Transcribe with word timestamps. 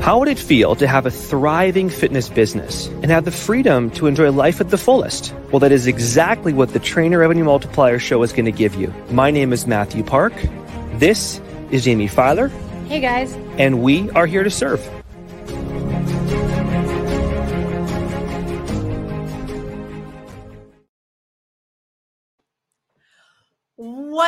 How 0.00 0.18
would 0.18 0.28
it 0.28 0.38
feel 0.38 0.76
to 0.76 0.86
have 0.86 1.04
a 1.04 1.10
thriving 1.10 1.90
fitness 1.90 2.30
business 2.30 2.86
and 2.86 3.10
have 3.10 3.26
the 3.26 3.30
freedom 3.30 3.90
to 3.90 4.06
enjoy 4.06 4.32
life 4.32 4.58
at 4.62 4.70
the 4.70 4.78
fullest? 4.78 5.34
Well, 5.52 5.60
that 5.60 5.72
is 5.72 5.86
exactly 5.86 6.54
what 6.54 6.72
the 6.72 6.78
Trainer 6.78 7.18
Revenue 7.18 7.44
Multiplier 7.44 7.98
Show 7.98 8.22
is 8.22 8.32
going 8.32 8.46
to 8.46 8.52
give 8.52 8.74
you. 8.76 8.94
My 9.10 9.30
name 9.30 9.52
is 9.52 9.66
Mathew 9.66 10.02
Park. 10.02 10.32
This 10.94 11.38
is 11.70 11.84
Jaime 11.84 12.06
Filer. 12.06 12.48
Hey, 12.88 13.00
guys. 13.00 13.34
And 13.58 13.82
we 13.82 14.08
are 14.12 14.24
here 14.24 14.42
to 14.42 14.50
serve. 14.50 14.80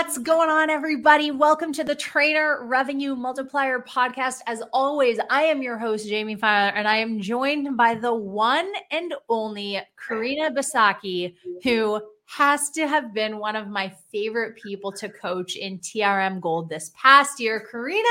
What's 0.04 0.18
going 0.18 0.50
on, 0.50 0.68
everybody? 0.68 1.30
Welcome 1.30 1.72
to 1.74 1.84
the 1.84 1.94
Trainer 1.94 2.66
Revenue 2.66 3.14
Multiplier 3.14 3.78
Podcast. 3.78 4.40
As 4.48 4.60
always, 4.72 5.20
I 5.30 5.44
am 5.44 5.62
your 5.62 5.78
host, 5.78 6.10
Jaime 6.10 6.34
Filer, 6.34 6.72
and 6.74 6.88
I 6.88 6.96
am 6.96 7.20
joined 7.20 7.76
by 7.76 7.94
the 7.94 8.12
one 8.12 8.68
and 8.90 9.14
only 9.28 9.80
Karina 9.96 10.50
Basacchi, 10.50 11.36
who 11.62 12.00
has 12.24 12.70
to 12.70 12.88
have 12.88 13.14
been 13.14 13.38
one 13.38 13.54
of 13.54 13.68
my 13.68 13.94
favorite 14.10 14.56
people 14.60 14.90
to 14.90 15.08
coach 15.08 15.54
in 15.54 15.78
TRM 15.78 16.40
Gold 16.40 16.68
this 16.68 16.90
past 17.00 17.38
year. 17.38 17.64
Karina, 17.70 18.08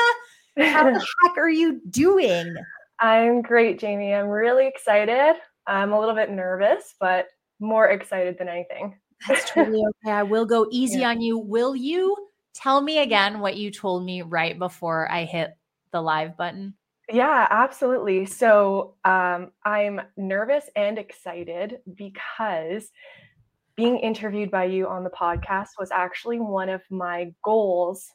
how 0.57 0.85
the 0.85 1.05
heck 1.23 1.37
are 1.37 1.49
you 1.49 1.81
doing? 1.89 2.55
I'm 2.99 3.41
great, 3.41 3.81
Jaime. 3.81 4.13
I'm 4.13 4.29
really 4.29 4.65
excited. 4.65 5.35
I'm 5.67 5.91
a 5.91 5.99
little 5.99 6.15
bit 6.15 6.31
nervous, 6.31 6.95
but 7.01 7.27
more 7.59 7.89
excited 7.89 8.37
than 8.37 8.47
anything. 8.47 8.95
That's 9.27 9.49
totally 9.49 9.83
okay. 10.03 10.11
I 10.11 10.23
will 10.23 10.45
go 10.45 10.67
easy 10.71 10.99
yeah. 10.99 11.09
on 11.09 11.21
you. 11.21 11.37
Will 11.37 11.75
you 11.75 12.15
tell 12.53 12.81
me 12.81 12.99
again 12.99 13.39
what 13.39 13.57
you 13.57 13.71
told 13.71 14.03
me 14.03 14.21
right 14.21 14.57
before 14.57 15.09
I 15.11 15.25
hit 15.25 15.51
the 15.91 16.01
live 16.01 16.37
button? 16.37 16.75
Yeah, 17.11 17.47
absolutely. 17.49 18.25
So 18.25 18.95
um, 19.03 19.51
I'm 19.65 20.01
nervous 20.17 20.69
and 20.75 20.97
excited 20.97 21.79
because 21.95 22.89
being 23.75 23.97
interviewed 23.97 24.51
by 24.51 24.65
you 24.65 24.87
on 24.87 25.03
the 25.03 25.09
podcast 25.09 25.69
was 25.79 25.91
actually 25.91 26.39
one 26.39 26.69
of 26.69 26.81
my 26.89 27.33
goals 27.43 28.07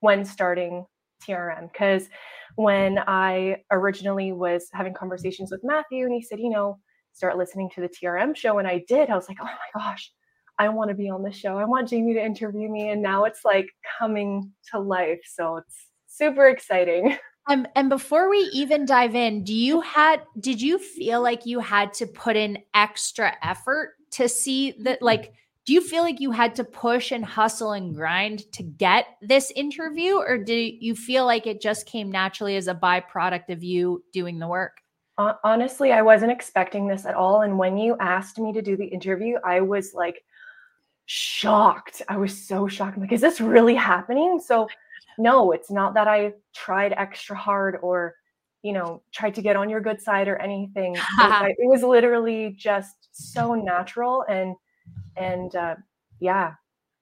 when 0.00 0.24
starting 0.24 0.84
TRM. 1.26 1.72
Because 1.72 2.08
when 2.56 2.98
I 3.06 3.62
originally 3.70 4.32
was 4.32 4.68
having 4.72 4.94
conversations 4.94 5.50
with 5.50 5.64
Mathew 5.64 6.04
and 6.04 6.14
he 6.14 6.22
said, 6.22 6.38
you 6.38 6.50
know, 6.50 6.78
start 7.12 7.36
listening 7.36 7.70
to 7.74 7.80
the 7.80 7.88
TRM 7.88 8.36
show, 8.36 8.58
and 8.58 8.68
I 8.68 8.84
did, 8.88 9.10
I 9.10 9.14
was 9.14 9.28
like, 9.28 9.38
oh 9.40 9.44
my 9.44 9.80
gosh, 9.80 10.12
I 10.58 10.68
want 10.68 10.88
to 10.88 10.94
be 10.94 11.10
on 11.10 11.22
the 11.22 11.32
show. 11.32 11.58
I 11.58 11.64
want 11.64 11.90
Jaime 11.90 12.14
to 12.14 12.24
interview 12.24 12.68
me. 12.68 12.90
And 12.90 13.02
now 13.02 13.24
it's 13.24 13.44
like 13.44 13.68
coming 13.98 14.52
to 14.70 14.78
life. 14.78 15.20
So 15.24 15.56
it's 15.56 15.86
super 16.06 16.48
exciting. 16.48 17.16
Um, 17.46 17.66
and 17.76 17.90
before 17.90 18.30
we 18.30 18.38
even 18.54 18.86
dive 18.86 19.14
in, 19.14 19.44
do 19.44 19.52
you 19.52 19.82
had 19.82 20.22
did 20.40 20.62
you 20.62 20.78
feel 20.78 21.22
like 21.22 21.44
you 21.44 21.60
had 21.60 21.92
to 21.92 22.06
put 22.06 22.36
in 22.36 22.56
extra 22.72 23.36
effort 23.42 23.96
to 24.12 24.30
see 24.30 24.74
that 24.80 25.02
like 25.02 25.34
do 25.66 25.72
you 25.72 25.80
feel 25.80 26.02
like 26.02 26.20
you 26.20 26.30
had 26.30 26.54
to 26.54 26.64
push 26.64 27.10
and 27.10 27.24
hustle 27.24 27.72
and 27.72 27.94
grind 27.94 28.50
to 28.52 28.62
get 28.62 29.06
this 29.20 29.50
interview 29.56 30.16
or 30.16 30.38
do 30.38 30.54
you 30.54 30.94
feel 30.94 31.26
like 31.26 31.46
it 31.46 31.60
just 31.60 31.86
came 31.86 32.10
naturally 32.10 32.56
as 32.56 32.68
a 32.68 32.74
byproduct 32.74 33.50
of 33.50 33.62
you 33.62 34.02
doing 34.12 34.38
the 34.38 34.46
work 34.46 34.78
honestly 35.42 35.92
i 35.92 36.02
wasn't 36.02 36.30
expecting 36.30 36.86
this 36.86 37.06
at 37.06 37.14
all 37.14 37.42
and 37.42 37.58
when 37.58 37.76
you 37.76 37.96
asked 37.98 38.38
me 38.38 38.52
to 38.52 38.62
do 38.62 38.76
the 38.76 38.86
interview 38.86 39.36
i 39.44 39.60
was 39.60 39.94
like 39.94 40.22
shocked. 41.06 42.02
I 42.08 42.16
was 42.16 42.46
so 42.46 42.66
shocked. 42.68 42.96
I'm 42.96 43.02
like, 43.02 43.12
is 43.12 43.20
this 43.20 43.40
really 43.40 43.74
happening? 43.74 44.40
So, 44.44 44.68
no, 45.18 45.52
it's 45.52 45.70
not 45.70 45.94
that 45.94 46.08
I 46.08 46.32
tried 46.54 46.92
extra 46.92 47.36
hard 47.36 47.78
or, 47.82 48.14
you 48.62 48.72
know, 48.72 49.02
tried 49.12 49.34
to 49.34 49.42
get 49.42 49.56
on 49.56 49.68
your 49.68 49.80
good 49.80 50.00
side 50.00 50.28
or 50.28 50.36
anything. 50.36 50.96
it, 50.96 51.56
was 51.68 51.82
literally 51.82 52.54
just 52.56 53.08
so 53.12 53.54
natural 53.54 54.24
and, 54.28 54.54
and, 55.16 55.54
uh, 55.54 55.74
yeah. 56.20 56.54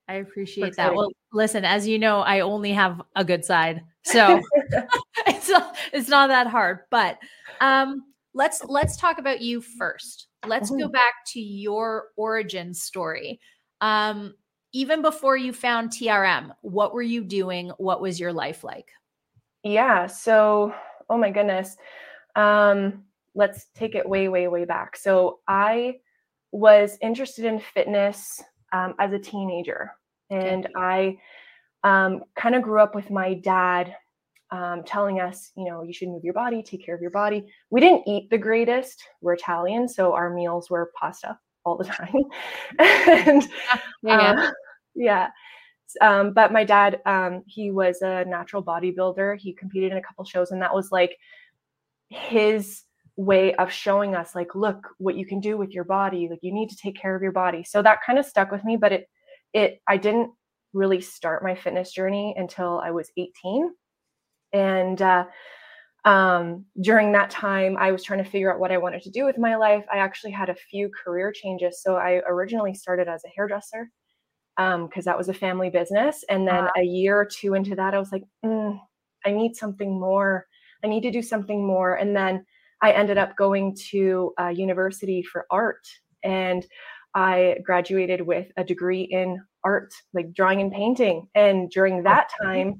I 0.07 0.15
appreciate 0.15 0.75
that. 0.75 0.93
Well, 0.93 1.09
listen, 1.31 1.63
as 1.63 1.87
you 1.87 1.97
know, 1.97 2.19
I 2.19 2.41
only 2.41 2.73
have 2.73 3.01
a 3.15 3.23
good 3.23 3.45
side. 3.45 3.83
So 4.03 4.41
it's 5.27 5.49
not, 5.49 5.77
it's 5.93 6.09
not 6.09 6.27
that 6.27 6.47
hard, 6.47 6.79
but 6.91 7.17
um 7.61 8.03
let's 8.33 8.63
let's 8.65 8.97
talk 8.97 9.17
about 9.19 9.41
you 9.41 9.61
first. 9.61 10.27
Let's 10.45 10.69
go 10.69 10.75
mm-hmm. 10.75 10.91
back 10.91 11.13
to 11.33 11.39
your 11.39 12.07
origin 12.17 12.73
story. 12.73 13.39
Um, 13.83 14.35
even 14.71 15.01
before 15.01 15.35
you 15.35 15.51
found 15.51 15.89
TRM, 15.89 16.51
what 16.61 16.93
were 16.93 17.01
you 17.01 17.21
doing? 17.21 17.69
What 17.77 18.01
was 18.01 18.17
your 18.17 18.31
life 18.31 18.63
like? 18.63 18.89
Yeah. 19.61 20.07
So, 20.07 20.73
oh 21.09 21.17
my 21.17 21.29
goodness. 21.29 21.75
Um, 22.37 23.03
let's 23.35 23.67
take 23.75 23.93
it 23.93 24.07
way, 24.07 24.29
way, 24.29 24.47
way 24.47 24.63
back. 24.63 24.95
So, 24.95 25.39
I 25.49 25.97
was 26.53 26.97
interested 27.01 27.43
in 27.43 27.59
fitness 27.59 28.41
um, 28.71 28.95
as 28.99 29.11
a 29.11 29.19
teenager, 29.19 29.91
and 30.29 30.69
I 30.77 31.17
um, 31.83 32.23
kind 32.37 32.55
of 32.55 32.63
grew 32.63 32.79
up 32.79 32.95
with 32.95 33.11
my 33.11 33.33
dad 33.33 33.95
um, 34.51 34.83
telling 34.85 35.19
us, 35.19 35.51
you 35.57 35.65
know, 35.65 35.83
you 35.83 35.91
should 35.91 36.07
move 36.07 36.23
your 36.23 36.33
body, 36.33 36.63
take 36.63 36.85
care 36.85 36.95
of 36.95 37.01
your 37.01 37.11
body. 37.11 37.47
We 37.69 37.81
didn't 37.81 38.07
eat 38.07 38.29
the 38.29 38.37
greatest. 38.37 39.03
We're 39.19 39.33
Italian, 39.33 39.89
so 39.89 40.13
our 40.13 40.33
meals 40.33 40.69
were 40.69 40.91
pasta 40.97 41.37
all 41.65 41.77
the 41.77 41.85
time. 41.85 42.13
and 42.79 43.47
yeah. 44.03 44.31
Um, 44.31 44.53
yeah. 44.95 45.29
Um, 46.01 46.33
but 46.33 46.51
my 46.51 46.63
dad, 46.63 47.01
um, 47.05 47.43
he 47.45 47.71
was 47.71 48.01
a 48.01 48.25
natural 48.25 48.63
bodybuilder. 48.63 49.37
He 49.39 49.53
competed 49.53 49.91
in 49.91 49.97
a 49.97 50.01
couple 50.01 50.25
shows, 50.25 50.51
and 50.51 50.61
that 50.61 50.73
was 50.73 50.91
like 50.91 51.15
his 52.09 52.83
way 53.15 53.53
of 53.55 53.71
showing 53.71 54.15
us, 54.15 54.33
like, 54.33 54.55
look 54.55 54.87
what 54.97 55.15
you 55.15 55.25
can 55.25 55.39
do 55.39 55.57
with 55.57 55.71
your 55.71 55.83
body. 55.83 56.27
Like, 56.29 56.39
you 56.41 56.53
need 56.53 56.69
to 56.69 56.75
take 56.75 56.99
care 56.99 57.15
of 57.15 57.21
your 57.21 57.31
body. 57.31 57.63
So 57.63 57.81
that 57.81 57.99
kind 58.05 58.17
of 58.17 58.25
stuck 58.25 58.51
with 58.51 58.63
me. 58.63 58.75
But 58.75 58.91
it, 58.91 59.09
it, 59.53 59.81
I 59.87 59.97
didn't 59.97 60.31
really 60.73 61.01
start 61.01 61.43
my 61.43 61.53
fitness 61.53 61.91
journey 61.91 62.33
until 62.37 62.79
I 62.79 62.91
was 62.91 63.11
18, 63.17 63.69
and 64.51 65.01
uh, 65.01 65.25
um, 66.05 66.65
during 66.81 67.13
that 67.13 67.29
time, 67.29 67.77
I 67.77 67.91
was 67.91 68.03
trying 68.03 68.23
to 68.23 68.29
figure 68.29 68.53
out 68.53 68.59
what 68.59 68.71
I 68.71 68.77
wanted 68.77 69.01
to 69.03 69.09
do 69.09 69.25
with 69.25 69.37
my 69.37 69.55
life. 69.55 69.85
I 69.91 69.97
actually 69.97 70.31
had 70.31 70.49
a 70.49 70.55
few 70.55 70.89
career 70.89 71.31
changes. 71.31 71.81
So 71.81 71.95
I 71.95 72.21
originally 72.27 72.73
started 72.73 73.07
as 73.07 73.23
a 73.23 73.29
hairdresser 73.35 73.89
because 74.57 74.75
um, 74.75 74.89
that 75.05 75.17
was 75.17 75.29
a 75.29 75.33
family 75.33 75.69
business. 75.69 76.23
And 76.29 76.47
then 76.47 76.67
a 76.77 76.83
year 76.83 77.17
or 77.17 77.25
two 77.25 77.53
into 77.53 77.75
that, 77.75 77.93
I 77.93 77.99
was 77.99 78.11
like, 78.11 78.23
mm, 78.45 78.77
I 79.25 79.31
need 79.31 79.55
something 79.55 79.99
more. 79.99 80.45
I 80.83 80.87
need 80.87 81.03
to 81.03 81.11
do 81.11 81.21
something 81.21 81.65
more. 81.65 81.95
And 81.95 82.15
then 82.15 82.45
I 82.81 82.91
ended 82.91 83.17
up 83.17 83.37
going 83.37 83.75
to 83.91 84.33
a 84.37 84.51
university 84.51 85.23
for 85.23 85.45
art. 85.49 85.87
And 86.23 86.65
I 87.15 87.57
graduated 87.63 88.21
with 88.21 88.47
a 88.57 88.63
degree 88.63 89.03
in 89.03 89.41
art, 89.63 89.93
like 90.13 90.33
drawing 90.33 90.59
and 90.59 90.71
painting. 90.71 91.27
And 91.33 91.69
during 91.69 92.03
that 92.03 92.29
time, 92.41 92.75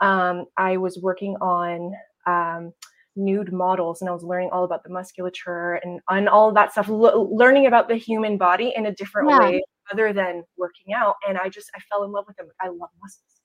um, 0.00 0.46
I 0.56 0.78
was 0.78 0.98
working 1.02 1.36
on 1.36 1.92
um, 2.26 2.72
nude 3.16 3.52
models 3.52 4.00
and 4.00 4.08
I 4.08 4.12
was 4.12 4.24
learning 4.24 4.50
all 4.52 4.64
about 4.64 4.82
the 4.82 4.90
musculature 4.90 5.74
and, 5.84 6.00
and 6.08 6.28
all 6.28 6.48
of 6.48 6.54
that 6.54 6.72
stuff, 6.72 6.88
learning 6.88 7.66
about 7.66 7.88
the 7.88 7.96
human 7.96 8.36
body 8.36 8.72
in 8.74 8.86
a 8.86 8.92
different 8.92 9.30
yeah. 9.30 9.38
way 9.38 9.62
other 9.92 10.12
than 10.12 10.44
working 10.56 10.94
out. 10.94 11.16
And 11.28 11.38
I 11.38 11.48
just, 11.48 11.70
I 11.74 11.80
fell 11.90 12.04
in 12.04 12.12
love 12.12 12.24
with 12.26 12.36
them. 12.36 12.48
I 12.60 12.68
love 12.68 12.90
muscles. 13.00 13.40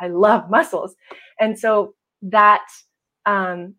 I 0.00 0.08
love 0.08 0.50
muscles. 0.50 0.94
And 1.40 1.58
so 1.58 1.94
that 2.22 2.66
um, 3.26 3.74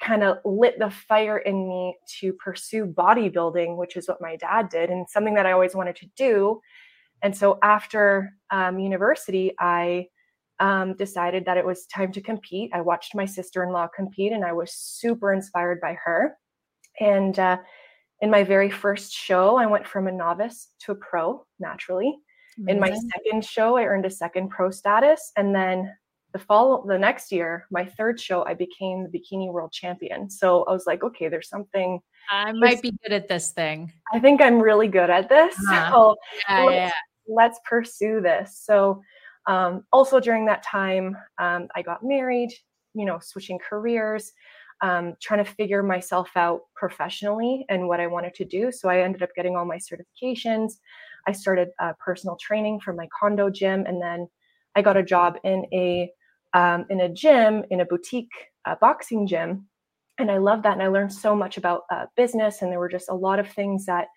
kind 0.00 0.22
of 0.22 0.38
lit 0.44 0.78
the 0.78 0.90
fire 0.90 1.38
in 1.38 1.68
me 1.68 1.96
to 2.20 2.32
pursue 2.34 2.86
bodybuilding, 2.86 3.76
which 3.76 3.96
is 3.96 4.08
what 4.08 4.20
my 4.20 4.36
dad 4.36 4.68
did 4.68 4.90
and 4.90 5.08
something 5.08 5.34
that 5.34 5.46
I 5.46 5.52
always 5.52 5.74
wanted 5.74 5.96
to 5.96 6.06
do. 6.16 6.60
And 7.22 7.36
so 7.36 7.58
after 7.62 8.34
um, 8.50 8.78
university, 8.78 9.54
I 9.58 10.08
um, 10.60 10.94
decided 10.94 11.44
that 11.44 11.56
it 11.56 11.66
was 11.66 11.86
time 11.86 12.12
to 12.12 12.20
compete. 12.20 12.70
I 12.72 12.80
watched 12.80 13.14
my 13.14 13.26
sister 13.26 13.62
in 13.62 13.70
law 13.70 13.88
compete 13.94 14.32
and 14.32 14.44
I 14.44 14.52
was 14.52 14.72
super 14.72 15.32
inspired 15.32 15.80
by 15.80 15.96
her. 16.04 16.36
And 17.00 17.38
uh, 17.38 17.58
in 18.20 18.30
my 18.30 18.42
very 18.42 18.70
first 18.70 19.12
show, 19.12 19.56
I 19.56 19.66
went 19.66 19.86
from 19.86 20.06
a 20.06 20.12
novice 20.12 20.68
to 20.80 20.92
a 20.92 20.94
pro 20.94 21.44
naturally. 21.60 22.16
Mm-hmm. 22.58 22.68
In 22.70 22.80
my 22.80 22.96
second 23.14 23.44
show, 23.44 23.76
I 23.76 23.84
earned 23.84 24.06
a 24.06 24.10
second 24.10 24.48
pro 24.48 24.70
status. 24.70 25.32
And 25.36 25.54
then 25.54 25.92
the 26.32 26.38
fall 26.38 26.84
the 26.86 26.98
next 26.98 27.30
year, 27.30 27.66
my 27.70 27.84
third 27.84 28.18
show, 28.18 28.44
I 28.46 28.54
became 28.54 29.04
the 29.04 29.18
bikini 29.18 29.52
world 29.52 29.72
champion. 29.72 30.30
So 30.30 30.64
I 30.64 30.72
was 30.72 30.86
like, 30.86 31.04
okay, 31.04 31.28
there's 31.28 31.48
something. 31.48 32.00
I 32.30 32.52
might 32.52 32.80
be 32.80 32.92
good 33.02 33.12
at 33.12 33.28
this 33.28 33.52
thing. 33.52 33.92
I 34.12 34.20
think 34.20 34.40
I'm 34.40 34.60
really 34.60 34.88
good 34.88 35.10
at 35.10 35.28
this. 35.28 35.54
Uh-huh. 35.68 35.90
So 35.92 36.16
yeah, 36.48 36.62
let's, 36.62 36.74
yeah. 36.74 36.90
let's 37.28 37.60
pursue 37.68 38.20
this. 38.22 38.58
So 38.64 39.02
um, 39.46 39.84
also, 39.92 40.20
during 40.20 40.46
that 40.46 40.62
time, 40.62 41.16
um, 41.38 41.68
I 41.74 41.82
got 41.82 42.02
married, 42.02 42.52
you 42.94 43.04
know, 43.04 43.18
switching 43.20 43.58
careers, 43.58 44.32
um, 44.82 45.14
trying 45.22 45.44
to 45.44 45.50
figure 45.50 45.82
myself 45.82 46.30
out 46.36 46.62
professionally 46.74 47.64
and 47.68 47.88
what 47.88 48.00
I 48.00 48.06
wanted 48.06 48.34
to 48.34 48.44
do. 48.44 48.72
So 48.72 48.88
I 48.88 49.00
ended 49.00 49.22
up 49.22 49.30
getting 49.36 49.56
all 49.56 49.64
my 49.64 49.78
certifications. 49.78 50.74
I 51.26 51.32
started 51.32 51.68
uh, 51.80 51.92
personal 51.98 52.36
training 52.40 52.80
for 52.80 52.92
my 52.92 53.08
condo 53.18 53.50
gym, 53.50 53.84
and 53.86 54.02
then 54.02 54.28
I 54.74 54.82
got 54.82 54.96
a 54.96 55.02
job 55.02 55.38
in 55.44 55.64
a 55.72 56.10
um, 56.54 56.86
in 56.90 57.00
a 57.00 57.08
gym 57.08 57.64
in 57.70 57.80
a 57.80 57.84
boutique 57.84 58.30
uh, 58.64 58.76
boxing 58.80 59.26
gym. 59.26 59.66
and 60.18 60.30
I 60.30 60.38
love 60.38 60.62
that. 60.62 60.72
And 60.72 60.82
I 60.82 60.88
learned 60.88 61.12
so 61.12 61.36
much 61.36 61.58
about 61.58 61.82
uh, 61.90 62.06
business, 62.16 62.62
and 62.62 62.72
there 62.72 62.78
were 62.78 62.88
just 62.88 63.10
a 63.10 63.14
lot 63.14 63.38
of 63.38 63.48
things 63.50 63.86
that 63.86 64.08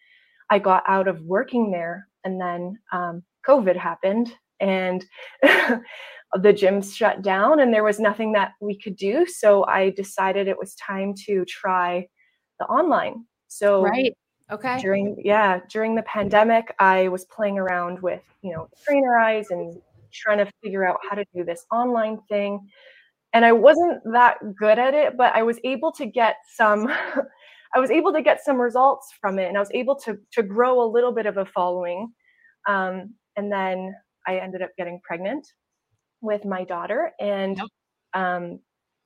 I 0.49 0.59
got 0.59 0.83
out 0.87 1.07
of 1.07 1.21
working 1.21 1.71
there. 1.71 2.07
And 2.23 2.39
then 2.39 2.79
um, 2.91 3.23
COVID 3.47 3.75
happened, 3.75 4.31
and 4.59 5.05
the 5.41 5.81
gyms 6.53 6.95
shut 6.95 7.21
down, 7.21 7.59
and 7.59 7.73
there 7.73 7.83
was 7.83 7.99
nothing 7.99 8.33
that 8.33 8.51
we 8.61 8.77
could 8.77 8.95
do. 8.95 9.25
So 9.25 9.65
I 9.65 9.91
decided 9.91 10.47
it 10.47 10.57
was 10.57 10.75
time 10.75 11.13
to 11.25 11.45
try 11.45 12.07
the 12.59 12.65
online. 12.65 13.25
So 13.47 13.83
right. 13.83 14.13
Okay. 14.51 14.79
During 14.79 15.15
yeah, 15.23 15.59
during 15.69 15.93
the 15.93 16.01
pandemic, 16.03 16.73
I 16.79 17.07
was 17.09 17.25
playing 17.25 17.59
around 17.59 18.01
with, 18.01 18.23
you 18.41 18.51
know, 18.51 18.67
Trainerize 18.87 19.51
and 19.51 19.79
trying 20.11 20.39
to 20.39 20.51
figure 20.63 20.87
out 20.87 20.97
how 21.07 21.15
to 21.15 21.23
do 21.35 21.43
this 21.43 21.65
online 21.71 22.19
thing 22.27 22.67
and 23.33 23.45
I 23.45 23.51
wasn't 23.51 24.01
that 24.11 24.37
good 24.55 24.79
at 24.79 24.93
it, 24.93 25.17
but 25.17 25.35
I 25.35 25.43
was 25.43 25.59
able 25.63 25.91
to 25.93 26.05
get 26.05 26.37
some 26.55 26.87
I 27.75 27.79
was 27.79 27.91
able 27.91 28.11
to 28.13 28.23
get 28.23 28.43
some 28.43 28.57
results 28.57 29.13
from 29.21 29.37
it 29.37 29.47
and 29.47 29.55
I 29.55 29.59
was 29.59 29.71
able 29.73 29.95
to 29.97 30.17
to 30.33 30.43
grow 30.43 30.81
a 30.81 30.91
little 30.91 31.11
bit 31.11 31.25
of 31.25 31.37
a 31.37 31.45
following. 31.45 32.11
Um, 32.67 33.13
and 33.35 33.51
then 33.51 33.95
I 34.27 34.37
ended 34.37 34.61
up 34.61 34.71
getting 34.77 34.99
pregnant 35.03 35.47
with 36.21 36.45
my 36.45 36.63
daughter 36.63 37.11
and 37.19 37.57
yep. 37.57 37.67
um, 38.13 38.59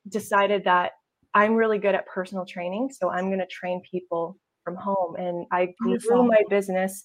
decided 0.10 0.64
that 0.66 0.92
I'm 1.34 1.56
really 1.56 1.80
good 1.80 1.96
at 1.96 2.08
personal 2.08 2.46
training. 2.46 2.92
So 2.92 3.10
I'm 3.10 3.28
going 3.28 3.40
to 3.40 3.48
train 3.48 3.82
people 3.90 4.38
from 4.64 4.76
home. 4.76 5.16
And 5.16 5.46
I 5.52 5.74
grew 5.80 6.24
my 6.28 6.42
business 6.50 7.04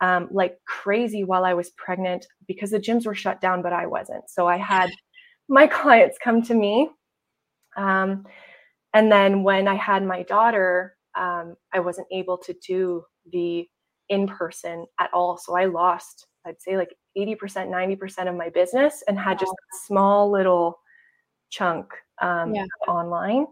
um, 0.00 0.28
like 0.30 0.58
crazy 0.66 1.24
while 1.24 1.44
I 1.44 1.54
was 1.54 1.70
pregnant 1.70 2.26
because 2.46 2.70
the 2.70 2.80
gyms 2.80 3.06
were 3.06 3.14
shut 3.14 3.40
down, 3.40 3.62
but 3.62 3.72
I 3.72 3.86
wasn't. 3.86 4.28
So 4.28 4.46
I 4.46 4.56
had 4.56 4.90
my 5.48 5.66
clients 5.66 6.18
come 6.22 6.42
to 6.42 6.54
me. 6.54 6.90
Um, 7.76 8.26
and 8.94 9.10
then 9.10 9.42
when 9.42 9.68
I 9.68 9.74
had 9.74 10.04
my 10.04 10.22
daughter, 10.24 10.96
um, 11.16 11.54
I 11.72 11.80
wasn't 11.80 12.08
able 12.12 12.38
to 12.38 12.54
do 12.66 13.04
the 13.32 13.66
in 14.08 14.26
person 14.26 14.86
at 14.98 15.10
all. 15.12 15.38
So 15.38 15.56
I 15.56 15.66
lost, 15.66 16.26
I'd 16.44 16.60
say 16.60 16.76
like 16.76 16.94
80%, 17.16 17.38
90% 17.38 18.28
of 18.28 18.36
my 18.36 18.48
business 18.48 19.02
and 19.08 19.18
had 19.18 19.38
just 19.38 19.52
a 19.52 19.86
small 19.86 20.30
little 20.30 20.80
chunk 21.50 21.86
um, 22.22 22.54
yeah. 22.54 22.66
online. 22.88 23.46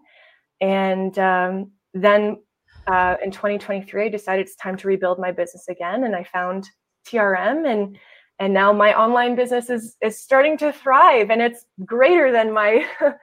And 0.60 1.18
um, 1.18 1.72
then 1.94 2.42
uh, 2.86 3.16
in 3.22 3.30
2023, 3.30 4.04
I 4.04 4.08
decided 4.08 4.46
it's 4.46 4.56
time 4.56 4.76
to 4.78 4.88
rebuild 4.88 5.18
my 5.18 5.32
business 5.32 5.68
again. 5.68 6.04
And 6.04 6.14
I 6.14 6.24
found 6.24 6.68
TRM 7.06 7.70
and 7.70 7.98
and 8.40 8.54
now 8.54 8.72
my 8.72 8.94
online 8.98 9.34
business 9.34 9.70
is 9.70 9.96
is 10.02 10.18
starting 10.18 10.56
to 10.58 10.72
thrive 10.72 11.30
and 11.30 11.42
it's 11.42 11.64
greater 11.84 12.30
than 12.30 12.52
my 12.52 12.86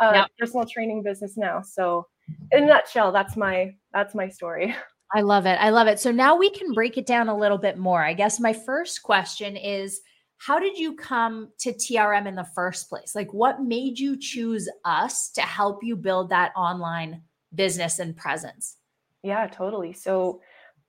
uh, 0.00 0.26
personal 0.38 0.66
training 0.66 1.02
business 1.02 1.36
now 1.36 1.60
so 1.62 2.06
in 2.52 2.64
a 2.64 2.66
nutshell 2.66 3.12
that's 3.12 3.36
my 3.36 3.74
that's 3.92 4.14
my 4.14 4.28
story 4.28 4.74
i 5.14 5.20
love 5.20 5.46
it 5.46 5.58
i 5.60 5.70
love 5.70 5.86
it 5.86 5.98
so 5.98 6.10
now 6.10 6.36
we 6.36 6.50
can 6.50 6.72
break 6.72 6.96
it 6.96 7.06
down 7.06 7.28
a 7.28 7.36
little 7.36 7.58
bit 7.58 7.78
more 7.78 8.04
i 8.04 8.12
guess 8.12 8.40
my 8.40 8.52
first 8.52 9.02
question 9.02 9.56
is 9.56 10.00
how 10.38 10.58
did 10.58 10.78
you 10.78 10.94
come 10.94 11.48
to 11.58 11.72
trm 11.72 12.26
in 12.26 12.34
the 12.34 12.46
first 12.54 12.88
place 12.88 13.14
like 13.14 13.32
what 13.32 13.62
made 13.62 13.98
you 13.98 14.16
choose 14.16 14.68
us 14.84 15.30
to 15.30 15.42
help 15.42 15.82
you 15.82 15.96
build 15.96 16.28
that 16.28 16.52
online 16.56 17.22
business 17.54 17.98
and 17.98 18.16
presence 18.16 18.76
yeah 19.22 19.46
totally 19.46 19.92
so 19.92 20.40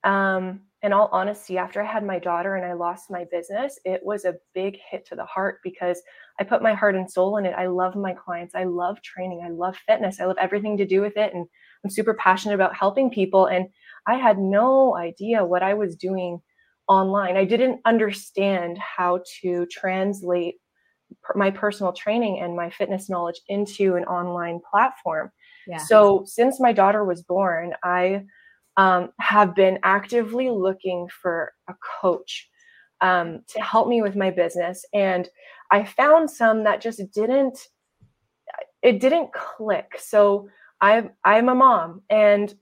um 0.04 0.60
in 0.82 0.92
all 0.92 1.08
honesty, 1.12 1.58
after 1.58 1.80
I 1.80 1.86
had 1.86 2.04
my 2.04 2.18
daughter 2.18 2.56
and 2.56 2.66
I 2.66 2.72
lost 2.72 3.08
my 3.08 3.24
business, 3.30 3.78
it 3.84 4.00
was 4.04 4.24
a 4.24 4.34
big 4.52 4.76
hit 4.90 5.06
to 5.06 5.14
the 5.14 5.24
heart 5.24 5.60
because 5.62 6.02
I 6.40 6.44
put 6.44 6.60
my 6.60 6.74
heart 6.74 6.96
and 6.96 7.08
soul 7.08 7.36
in 7.36 7.46
it. 7.46 7.54
I 7.56 7.68
love 7.68 7.94
my 7.94 8.12
clients. 8.12 8.56
I 8.56 8.64
love 8.64 9.00
training. 9.00 9.42
I 9.44 9.50
love 9.50 9.76
fitness. 9.86 10.20
I 10.20 10.24
love 10.24 10.38
everything 10.40 10.76
to 10.78 10.86
do 10.86 11.00
with 11.00 11.16
it. 11.16 11.32
And 11.34 11.46
I'm 11.84 11.90
super 11.90 12.14
passionate 12.14 12.56
about 12.56 12.74
helping 12.74 13.10
people. 13.10 13.46
And 13.46 13.68
I 14.06 14.16
had 14.16 14.38
no 14.38 14.96
idea 14.96 15.44
what 15.44 15.62
I 15.62 15.74
was 15.74 15.96
doing 15.96 16.40
online. 16.88 17.36
I 17.36 17.44
didn't 17.44 17.80
understand 17.84 18.78
how 18.78 19.20
to 19.42 19.66
translate 19.66 20.56
my 21.34 21.50
personal 21.50 21.92
training 21.92 22.40
and 22.40 22.56
my 22.56 22.70
fitness 22.70 23.08
knowledge 23.08 23.40
into 23.48 23.96
an 23.96 24.04
online 24.04 24.60
platform. 24.70 25.30
Yeah. 25.66 25.78
So 25.78 26.24
since 26.26 26.60
my 26.60 26.72
daughter 26.72 27.04
was 27.04 27.22
born, 27.22 27.74
I 27.84 28.24
um, 28.76 29.10
have 29.20 29.54
been 29.54 29.78
actively 29.82 30.50
looking 30.50 31.08
for 31.22 31.52
a 31.68 31.74
coach 32.00 32.48
um, 33.00 33.42
to 33.48 33.60
help 33.60 33.88
me 33.88 34.02
with 34.02 34.16
my 34.16 34.30
business. 34.30 34.84
And 34.94 35.28
I 35.70 35.84
found 35.84 36.30
some 36.30 36.64
that 36.64 36.80
just 36.80 37.00
didn't, 37.12 37.58
it 38.82 39.00
didn't 39.00 39.32
click. 39.32 39.92
So 39.98 40.48
I'm, 40.80 41.10
I'm 41.24 41.48
a 41.48 41.54
mom 41.54 42.02
and 42.10 42.52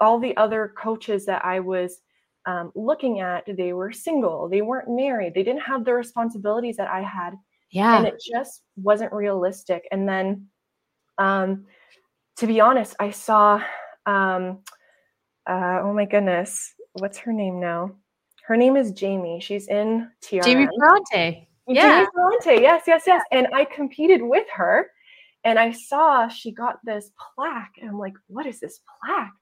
all 0.00 0.18
the 0.18 0.36
other 0.36 0.72
coaches 0.76 1.26
that 1.26 1.44
I 1.44 1.60
was 1.60 2.00
um, 2.46 2.72
looking 2.74 3.20
at, 3.20 3.44
they 3.56 3.72
were 3.72 3.92
single, 3.92 4.48
they 4.48 4.62
weren't 4.62 4.88
married, 4.88 5.34
they 5.34 5.42
didn't 5.42 5.62
have 5.62 5.84
the 5.84 5.92
responsibilities 5.92 6.76
that 6.76 6.88
I 6.88 7.02
had. 7.02 7.34
Yeah. 7.70 7.98
And 7.98 8.06
it 8.06 8.14
just 8.24 8.62
wasn't 8.76 9.12
realistic. 9.12 9.86
And 9.92 10.08
then, 10.08 10.46
um, 11.18 11.66
to 12.38 12.46
be 12.46 12.60
honest, 12.60 12.96
I 12.98 13.10
saw, 13.10 13.62
um, 14.06 14.60
uh, 15.46 15.80
oh 15.82 15.92
my 15.92 16.06
goodness, 16.06 16.74
what's 16.94 17.18
her 17.18 17.32
name 17.32 17.60
now? 17.60 17.92
Her 18.46 18.56
name 18.56 18.76
is 18.76 18.92
Jamie. 18.92 19.40
She's 19.40 19.68
in 19.68 20.10
TRM. 20.24 20.44
Jamie 20.44 20.68
Ferrante. 20.78 21.48
Yeah. 21.66 21.82
Jamie 21.82 22.08
Ferrante. 22.14 22.62
Yes, 22.62 22.84
yes, 22.86 23.02
yes. 23.06 23.22
And 23.30 23.48
I 23.52 23.66
competed 23.66 24.22
with 24.22 24.46
her 24.54 24.90
and 25.44 25.58
I 25.58 25.72
saw 25.72 26.28
she 26.28 26.52
got 26.52 26.78
this 26.84 27.10
plaque. 27.34 27.74
And 27.80 27.90
I'm 27.90 27.98
like, 27.98 28.14
what 28.26 28.46
is 28.46 28.60
this 28.60 28.80
plaque? 29.04 29.32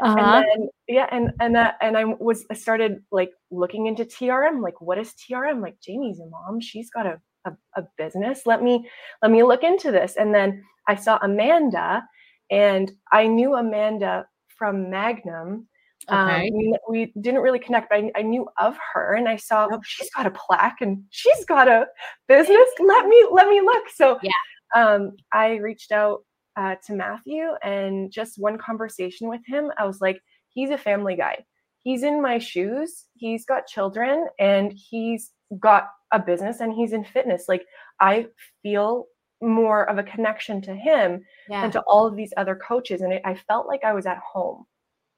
Uh-huh. 0.00 0.18
And 0.18 0.44
then, 0.44 0.68
yeah, 0.88 1.06
and 1.10 1.32
and 1.40 1.54
that 1.54 1.76
and 1.80 1.96
I 1.96 2.04
was 2.04 2.44
I 2.50 2.54
started 2.54 3.02
like 3.10 3.30
looking 3.50 3.86
into 3.86 4.04
TRM, 4.04 4.62
like 4.62 4.80
what 4.80 4.98
is 4.98 5.14
TRM? 5.14 5.62
Like 5.62 5.80
Jamie's 5.80 6.20
a 6.20 6.26
mom, 6.26 6.60
she's 6.60 6.90
got 6.90 7.06
a, 7.06 7.20
a, 7.44 7.52
a 7.76 7.84
business. 7.96 8.42
Let 8.44 8.62
me 8.62 8.88
let 9.22 9.30
me 9.30 9.42
look 9.42 9.62
into 9.62 9.90
this. 9.90 10.16
And 10.16 10.34
then 10.34 10.62
I 10.86 10.96
saw 10.96 11.18
Amanda 11.22 12.04
and 12.50 12.92
I 13.10 13.26
knew 13.26 13.54
Amanda 13.54 14.26
from 14.48 14.90
Magnum. 14.90 15.66
Um, 16.08 16.28
okay. 16.28 16.48
Um, 16.48 16.54
we, 16.54 16.76
we, 16.88 17.12
didn't 17.20 17.40
really 17.40 17.58
connect, 17.58 17.88
but 17.90 17.98
I, 17.98 18.12
I, 18.16 18.22
knew 18.22 18.46
of 18.60 18.78
her 18.92 19.14
and 19.14 19.28
I 19.28 19.36
saw 19.36 19.66
oh, 19.72 19.80
she's 19.82 20.10
got 20.10 20.26
a 20.26 20.30
plaque 20.30 20.80
and 20.80 21.02
she's 21.10 21.44
got 21.46 21.66
a 21.68 21.86
business. 22.28 22.68
Let 22.78 23.06
me 23.06 23.26
let 23.32 23.48
me 23.48 23.60
look. 23.60 23.84
So 23.94 24.18
yeah, 24.22 24.30
um, 24.76 25.12
I 25.32 25.56
reached 25.56 25.90
out 25.90 26.20
uh, 26.56 26.76
to 26.86 26.94
Mathew 26.94 27.50
and 27.62 28.10
just 28.10 28.38
one 28.38 28.58
conversation 28.58 29.28
with 29.28 29.40
him, 29.46 29.70
I 29.78 29.84
was 29.84 30.00
like, 30.00 30.20
he's 30.48 30.70
a 30.70 30.78
family 30.78 31.16
guy. 31.16 31.44
He's 31.82 32.02
in 32.02 32.20
my 32.20 32.38
shoes. 32.38 33.04
He's 33.14 33.44
got 33.44 33.66
children 33.66 34.26
and 34.38 34.72
he's 34.72 35.32
got 35.60 35.88
a 36.12 36.18
business 36.18 36.60
and 36.60 36.72
he's 36.72 36.92
in 36.92 37.04
fitness. 37.04 37.44
Like 37.48 37.64
I 38.00 38.26
feel 38.62 39.06
more 39.42 39.88
of 39.88 39.98
a 39.98 40.02
connection 40.02 40.60
to 40.62 40.74
him 40.74 41.24
yeah. 41.48 41.64
and 41.64 41.72
to 41.72 41.80
all 41.82 42.06
of 42.06 42.16
these 42.16 42.32
other 42.36 42.56
coaches 42.56 43.02
and 43.02 43.12
it, 43.12 43.22
i 43.24 43.34
felt 43.34 43.66
like 43.66 43.84
i 43.84 43.92
was 43.92 44.06
at 44.06 44.18
home 44.18 44.64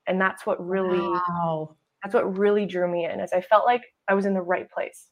and 0.07 0.21
that's 0.21 0.45
what 0.45 0.65
really 0.65 0.99
wow. 0.99 1.77
that's 2.03 2.15
what 2.15 2.37
really 2.37 2.67
drew 2.67 2.91
me 2.91 3.05
in 3.05 3.21
as 3.21 3.33
i 3.33 3.41
felt 3.41 3.65
like 3.65 3.83
i 4.09 4.15
was 4.15 4.27
in 4.27 4.35
the 4.35 4.43
right 4.43 4.69
place 4.71 5.07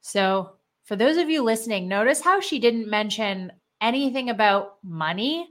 so 0.00 0.52
for 0.84 0.94
those 0.94 1.16
of 1.16 1.28
you 1.28 1.42
listening 1.42 1.88
notice 1.88 2.20
how 2.20 2.38
she 2.38 2.60
didn't 2.60 2.88
mention 2.88 3.50
anything 3.80 4.30
about 4.30 4.76
money 4.82 5.48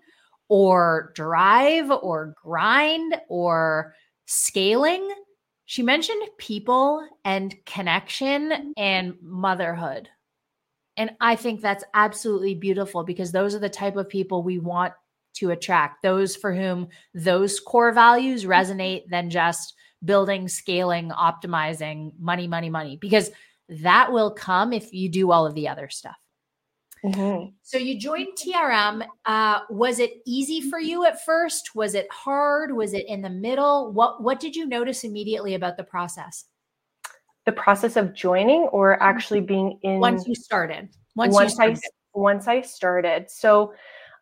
or 0.49 1.11
drive 1.15 1.91
or 1.91 2.35
grind 2.43 3.15
or 3.29 3.93
scaling. 4.25 5.07
She 5.65 5.83
mentioned 5.83 6.21
people 6.37 7.07
and 7.23 7.55
connection 7.65 8.49
mm-hmm. 8.49 8.71
and 8.75 9.13
motherhood. 9.21 10.09
And 10.97 11.11
I 11.21 11.35
think 11.35 11.61
that's 11.61 11.83
absolutely 11.93 12.55
beautiful 12.55 13.03
because 13.03 13.31
those 13.31 13.55
are 13.55 13.59
the 13.59 13.69
type 13.69 13.95
of 13.95 14.09
people 14.09 14.43
we 14.43 14.59
want 14.59 14.93
to 15.35 15.51
attract, 15.51 16.03
those 16.03 16.35
for 16.35 16.53
whom 16.53 16.89
those 17.13 17.59
core 17.59 17.93
values 17.93 18.43
mm-hmm. 18.43 18.51
resonate 18.51 19.07
than 19.09 19.29
just 19.29 19.75
building, 20.03 20.47
scaling, 20.47 21.09
optimizing, 21.09 22.11
money, 22.19 22.47
money, 22.47 22.69
money, 22.69 22.97
because 22.97 23.31
that 23.69 24.11
will 24.11 24.31
come 24.31 24.73
if 24.73 24.91
you 24.93 25.09
do 25.09 25.31
all 25.31 25.45
of 25.45 25.53
the 25.53 25.67
other 25.67 25.89
stuff. 25.89 26.18
Mm-hmm. 27.05 27.51
So 27.63 27.77
you 27.77 27.97
joined 27.97 28.29
TRM. 28.37 29.05
Uh, 29.25 29.59
was 29.69 29.99
it 29.99 30.15
easy 30.25 30.69
for 30.69 30.79
you 30.79 31.05
at 31.05 31.23
first? 31.23 31.75
Was 31.75 31.95
it 31.95 32.07
hard? 32.11 32.75
Was 32.75 32.93
it 32.93 33.07
in 33.07 33.21
the 33.21 33.29
middle? 33.29 33.91
What 33.93 34.21
What 34.21 34.39
did 34.39 34.55
you 34.55 34.67
notice 34.67 35.03
immediately 35.03 35.55
about 35.55 35.77
the 35.77 35.83
process? 35.83 36.45
the 37.49 37.51
process 37.53 37.95
of 37.95 38.13
joining 38.13 38.61
or 38.71 38.93
mm-hmm. 38.93 39.03
actually 39.03 39.41
being 39.41 39.79
in 39.81 39.99
once 39.99 40.27
you 40.27 40.35
started 40.35 40.87
once, 41.15 41.33
once 41.33 41.53
started. 41.53 41.77
i 41.77 41.89
once 42.13 42.47
i 42.47 42.61
started 42.61 43.29
so 43.29 43.73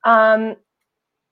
um 0.06 0.56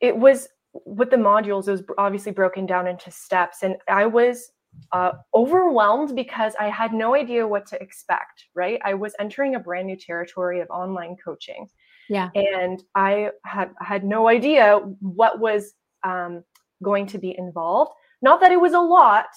it 0.01 0.15
was 0.15 0.49
with 0.85 1.09
the 1.09 1.15
modules 1.15 1.69
it 1.69 1.71
was 1.71 1.83
obviously 1.97 2.33
broken 2.33 2.65
down 2.65 2.85
into 2.85 3.09
steps 3.09 3.63
and 3.63 3.77
i 3.87 4.05
was 4.05 4.51
uh, 4.91 5.12
overwhelmed 5.34 6.15
because 6.15 6.53
i 6.60 6.70
had 6.70 6.94
no 6.94 7.15
idea 7.15 7.46
what 7.46 7.65
to 7.65 7.82
expect 7.82 8.46
right 8.55 8.79
i 8.84 8.94
was 8.94 9.13
entering 9.20 9.55
a 9.55 9.60
brand 9.60 9.88
new 9.88 9.98
territory 9.98 10.60
of 10.60 10.70
online 10.70 11.15
coaching 11.24 11.67
yeah 12.10 12.29
and 12.36 12.84
i 12.96 13.29
had 13.44 13.72
had 13.79 14.03
no 14.03 14.27
idea 14.27 14.77
what 15.00 15.39
was 15.39 15.74
um, 16.05 16.44
going 16.84 17.08
to 17.08 17.17
be 17.17 17.36
involved. 17.38 17.91
Not 18.22 18.39
that 18.41 18.51
it 18.51 18.62
was 18.62 18.74
a 18.74 18.79
lot, 18.79 19.27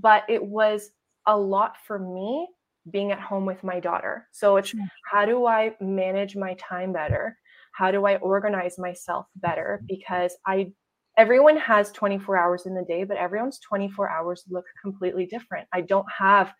but 0.00 0.24
it 0.28 0.44
was 0.44 0.90
a 1.26 1.36
lot 1.36 1.76
for 1.86 1.98
me 1.98 2.48
being 2.90 3.12
at 3.12 3.20
home 3.20 3.46
with 3.46 3.64
my 3.64 3.80
daughter. 3.80 4.26
So 4.32 4.56
it's 4.56 4.74
how 5.10 5.24
do 5.24 5.46
I 5.46 5.74
manage 5.80 6.36
my 6.36 6.54
time 6.54 6.92
better? 6.92 7.38
How 7.72 7.90
do 7.90 8.06
I 8.06 8.16
organize 8.16 8.78
myself 8.78 9.26
better? 9.36 9.82
Because 9.86 10.36
I 10.46 10.72
everyone 11.16 11.56
has 11.56 11.92
24 11.92 12.36
hours 12.36 12.66
in 12.66 12.74
the 12.74 12.84
day, 12.84 13.04
but 13.04 13.16
everyone's 13.16 13.60
24 13.60 14.10
hours 14.10 14.44
look 14.48 14.64
completely 14.82 15.26
different. 15.26 15.68
I 15.72 15.82
don't 15.82 16.06
have 16.16 16.52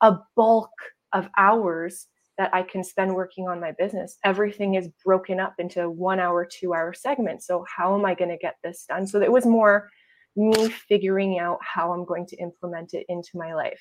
a 0.00 0.18
bulk 0.36 0.70
of 1.12 1.28
hours 1.36 2.06
that 2.38 2.54
I 2.54 2.62
can 2.62 2.82
spend 2.82 3.14
working 3.14 3.48
on 3.48 3.60
my 3.60 3.72
business. 3.72 4.16
Everything 4.24 4.74
is 4.74 4.88
broken 5.04 5.38
up 5.38 5.54
into 5.58 5.90
one 5.90 6.18
hour, 6.18 6.48
two 6.50 6.72
hour 6.72 6.94
segments. 6.94 7.46
So, 7.46 7.64
how 7.76 7.94
am 7.94 8.04
I 8.04 8.14
going 8.14 8.30
to 8.30 8.38
get 8.38 8.56
this 8.64 8.86
done? 8.88 9.06
So, 9.06 9.20
it 9.20 9.30
was 9.30 9.44
more 9.44 9.90
me 10.36 10.70
figuring 10.70 11.38
out 11.38 11.58
how 11.60 11.92
I'm 11.92 12.06
going 12.06 12.26
to 12.26 12.36
implement 12.36 12.94
it 12.94 13.04
into 13.08 13.30
my 13.34 13.54
life. 13.54 13.80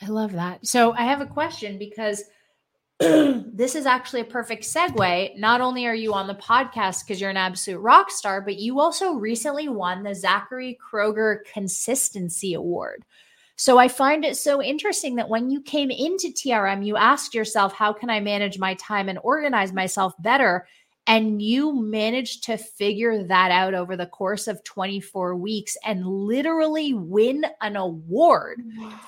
I 0.00 0.06
love 0.06 0.32
that. 0.32 0.64
So, 0.64 0.92
I 0.92 1.02
have 1.02 1.20
a 1.20 1.26
question 1.26 1.76
because 1.78 2.22
this 3.00 3.76
is 3.76 3.86
actually 3.86 4.22
a 4.22 4.24
perfect 4.24 4.64
segue. 4.64 5.38
Not 5.38 5.60
only 5.60 5.86
are 5.86 5.94
you 5.94 6.14
on 6.14 6.26
the 6.26 6.34
podcast 6.34 7.04
because 7.04 7.20
you're 7.20 7.30
an 7.30 7.36
absolute 7.36 7.78
rock 7.78 8.10
star, 8.10 8.40
but 8.40 8.56
you 8.56 8.80
also 8.80 9.12
recently 9.12 9.68
won 9.68 10.02
the 10.02 10.16
Zachary 10.16 10.76
Kroeger 10.82 11.44
Consistency 11.52 12.54
Award. 12.54 13.04
So 13.54 13.78
I 13.78 13.86
find 13.88 14.24
it 14.24 14.36
so 14.36 14.62
interesting 14.62 15.16
that 15.16 15.28
when 15.28 15.48
you 15.50 15.60
came 15.60 15.90
into 15.90 16.28
TRM, 16.28 16.84
you 16.84 16.96
asked 16.96 17.34
yourself, 17.34 17.72
how 17.72 17.92
can 17.92 18.10
I 18.10 18.20
manage 18.20 18.58
my 18.58 18.74
time 18.74 19.08
and 19.08 19.18
organize 19.22 19.72
myself 19.72 20.14
better? 20.20 20.66
And 21.08 21.40
you 21.40 21.74
managed 21.74 22.44
to 22.44 22.56
figure 22.58 23.24
that 23.24 23.50
out 23.50 23.74
over 23.74 23.96
the 23.96 24.06
course 24.06 24.46
of 24.46 24.62
24 24.62 25.36
weeks 25.36 25.76
and 25.84 26.06
literally 26.06 26.94
win 26.94 27.46
an 27.60 27.76
award 27.76 28.62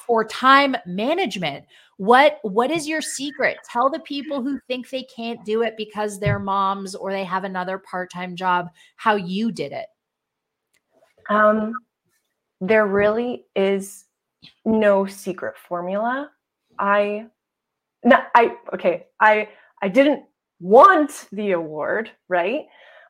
for 0.06 0.24
time 0.24 0.74
management. 0.86 1.66
What 2.00 2.38
what 2.44 2.70
is 2.70 2.88
your 2.88 3.02
secret? 3.02 3.58
Tell 3.70 3.90
the 3.90 3.98
people 3.98 4.40
who 4.42 4.58
think 4.66 4.88
they 4.88 5.02
can't 5.02 5.44
do 5.44 5.60
it 5.60 5.74
because 5.76 6.18
they're 6.18 6.38
moms 6.38 6.94
or 6.94 7.12
they 7.12 7.24
have 7.24 7.44
another 7.44 7.76
part-time 7.76 8.34
job 8.36 8.68
how 8.96 9.16
you 9.16 9.52
did 9.52 9.72
it. 9.72 9.84
Um 11.28 11.74
there 12.62 12.86
really 12.86 13.44
is 13.54 14.06
no 14.64 15.04
secret 15.04 15.58
formula. 15.58 16.30
I 16.78 17.26
no, 18.02 18.16
I 18.34 18.56
okay, 18.72 19.08
I 19.20 19.50
I 19.82 19.88
didn't 19.88 20.24
want 20.58 21.28
the 21.32 21.50
award, 21.52 22.10
right? 22.30 22.62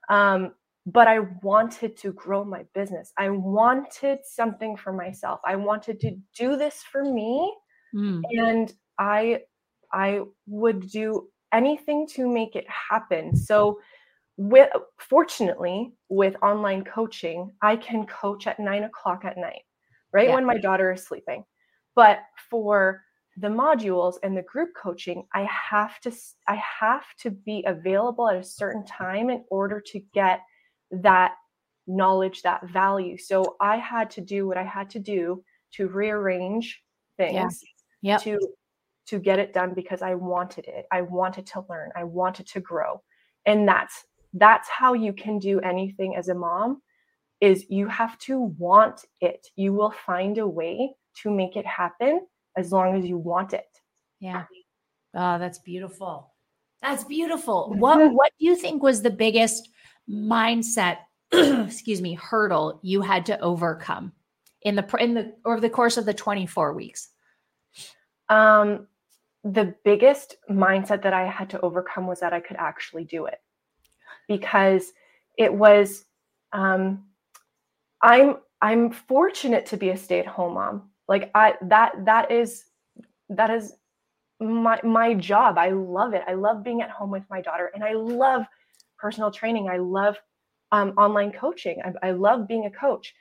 Um, 0.08 0.52
but 0.84 1.06
I 1.06 1.20
wanted 1.44 1.96
to 1.98 2.12
grow 2.14 2.44
my 2.44 2.64
business. 2.74 3.12
I 3.16 3.30
wanted 3.30 4.18
something 4.24 4.76
for 4.76 4.92
myself. 4.92 5.38
I 5.46 5.54
wanted 5.54 6.00
to 6.00 6.16
do 6.36 6.56
this 6.56 6.82
for 6.82 7.04
me. 7.04 7.54
Mm. 7.94 8.22
And 8.30 8.72
I 8.98 9.40
I 9.92 10.22
would 10.46 10.88
do 10.88 11.28
anything 11.52 12.06
to 12.08 12.28
make 12.28 12.56
it 12.56 12.66
happen. 12.68 13.34
So 13.34 13.80
with 14.36 14.70
fortunately 14.98 15.92
with 16.08 16.36
online 16.42 16.84
coaching, 16.84 17.50
I 17.62 17.76
can 17.76 18.06
coach 18.06 18.46
at 18.46 18.60
nine 18.60 18.84
o'clock 18.84 19.24
at 19.24 19.36
night, 19.36 19.62
right? 20.12 20.28
Yeah. 20.28 20.34
When 20.34 20.46
my 20.46 20.58
daughter 20.58 20.92
is 20.92 21.04
sleeping. 21.04 21.44
But 21.96 22.20
for 22.48 23.02
the 23.36 23.48
modules 23.48 24.14
and 24.22 24.36
the 24.36 24.42
group 24.42 24.70
coaching 24.74 25.24
i 25.34 25.44
have 25.44 26.00
to 26.00 26.12
i 26.48 26.56
have 26.56 27.04
to 27.18 27.30
be 27.30 27.62
available 27.66 28.28
at 28.28 28.36
a 28.36 28.42
certain 28.42 28.84
time 28.84 29.30
in 29.30 29.44
order 29.50 29.80
to 29.80 30.00
get 30.12 30.40
that 30.90 31.34
knowledge 31.86 32.42
that 32.42 32.66
value 32.68 33.16
so 33.16 33.56
i 33.60 33.76
had 33.76 34.10
to 34.10 34.20
do 34.20 34.46
what 34.46 34.58
i 34.58 34.62
had 34.62 34.90
to 34.90 34.98
do 34.98 35.42
to 35.72 35.88
rearrange 35.88 36.82
things 37.16 37.34
yeah. 37.34 37.48
To 38.20 38.38
to 39.06 39.18
get 39.18 39.38
it 39.38 39.52
done 39.52 39.72
because 39.74 40.02
i 40.02 40.14
wanted 40.14 40.66
it 40.66 40.86
i 40.92 41.02
wanted 41.02 41.46
to 41.46 41.64
learn 41.68 41.90
i 41.96 42.04
wanted 42.04 42.46
to 42.46 42.60
grow 42.60 43.02
and 43.46 43.66
that's 43.66 44.04
that's 44.34 44.68
how 44.68 44.92
you 44.92 45.12
can 45.12 45.38
do 45.38 45.60
anything 45.60 46.14
as 46.16 46.28
a 46.28 46.34
mom 46.34 46.80
is 47.40 47.64
you 47.68 47.88
have 47.88 48.18
to 48.18 48.38
want 48.58 49.04
it 49.20 49.46
you 49.56 49.72
will 49.72 49.90
find 49.90 50.38
a 50.38 50.46
way 50.46 50.94
to 51.22 51.30
make 51.30 51.56
it 51.56 51.66
happen 51.66 52.20
as 52.56 52.72
long 52.72 52.96
as 52.96 53.04
you 53.04 53.16
want 53.16 53.52
it. 53.52 53.66
Yeah. 54.20 54.44
Oh, 55.14 55.38
that's 55.38 55.58
beautiful. 55.58 56.32
That's 56.82 57.04
beautiful. 57.04 57.74
What 57.78 58.12
what 58.12 58.32
do 58.38 58.46
you 58.46 58.56
think 58.56 58.82
was 58.82 59.02
the 59.02 59.10
biggest 59.10 59.68
mindset, 60.08 60.98
excuse 61.32 62.00
me, 62.00 62.14
hurdle 62.14 62.80
you 62.82 63.00
had 63.02 63.26
to 63.26 63.40
overcome 63.40 64.12
in 64.62 64.76
the 64.76 64.96
in 64.98 65.14
the 65.14 65.34
over 65.44 65.60
the 65.60 65.70
course 65.70 65.96
of 65.96 66.06
the 66.06 66.14
24 66.14 66.72
weeks? 66.74 67.08
Um 68.30 68.86
the 69.44 69.74
biggest 69.84 70.36
mindset 70.50 71.02
that 71.02 71.14
I 71.14 71.26
had 71.26 71.50
to 71.50 71.60
overcome 71.62 72.06
was 72.06 72.20
that 72.20 72.32
I 72.34 72.40
could 72.40 72.58
actually 72.58 73.04
do 73.04 73.26
it. 73.26 73.40
Because 74.28 74.92
it 75.38 75.52
was 75.52 76.06
um 76.52 77.04
I'm 78.02 78.36
I'm 78.62 78.90
fortunate 78.92 79.66
to 79.66 79.76
be 79.76 79.90
a 79.90 79.96
stay-at-home 79.96 80.54
mom. 80.54 80.90
Like 81.08 81.30
i 81.34 81.54
that 81.62 82.04
that 82.06 82.30
is 82.30 82.64
that 83.30 83.50
is 83.50 83.74
my 84.40 84.80
my 84.84 85.14
job. 85.14 85.58
I 85.58 85.70
love 85.70 86.14
it. 86.14 86.22
I 86.28 86.34
love 86.34 86.64
being 86.64 86.82
at 86.82 86.90
home 86.90 87.10
with 87.10 87.24
my 87.30 87.40
daughter 87.42 87.70
and 87.74 87.84
i 87.84 87.92
love 87.92 88.44
personal 88.98 89.30
training. 89.30 89.68
I 89.68 89.78
love 89.78 90.16
um, 90.72 90.90
online 90.96 91.32
coaching. 91.32 91.80
I, 91.84 92.08
I 92.08 92.10
love 92.12 92.46
being 92.48 92.66
a 92.66 92.70
coach. 92.70 93.14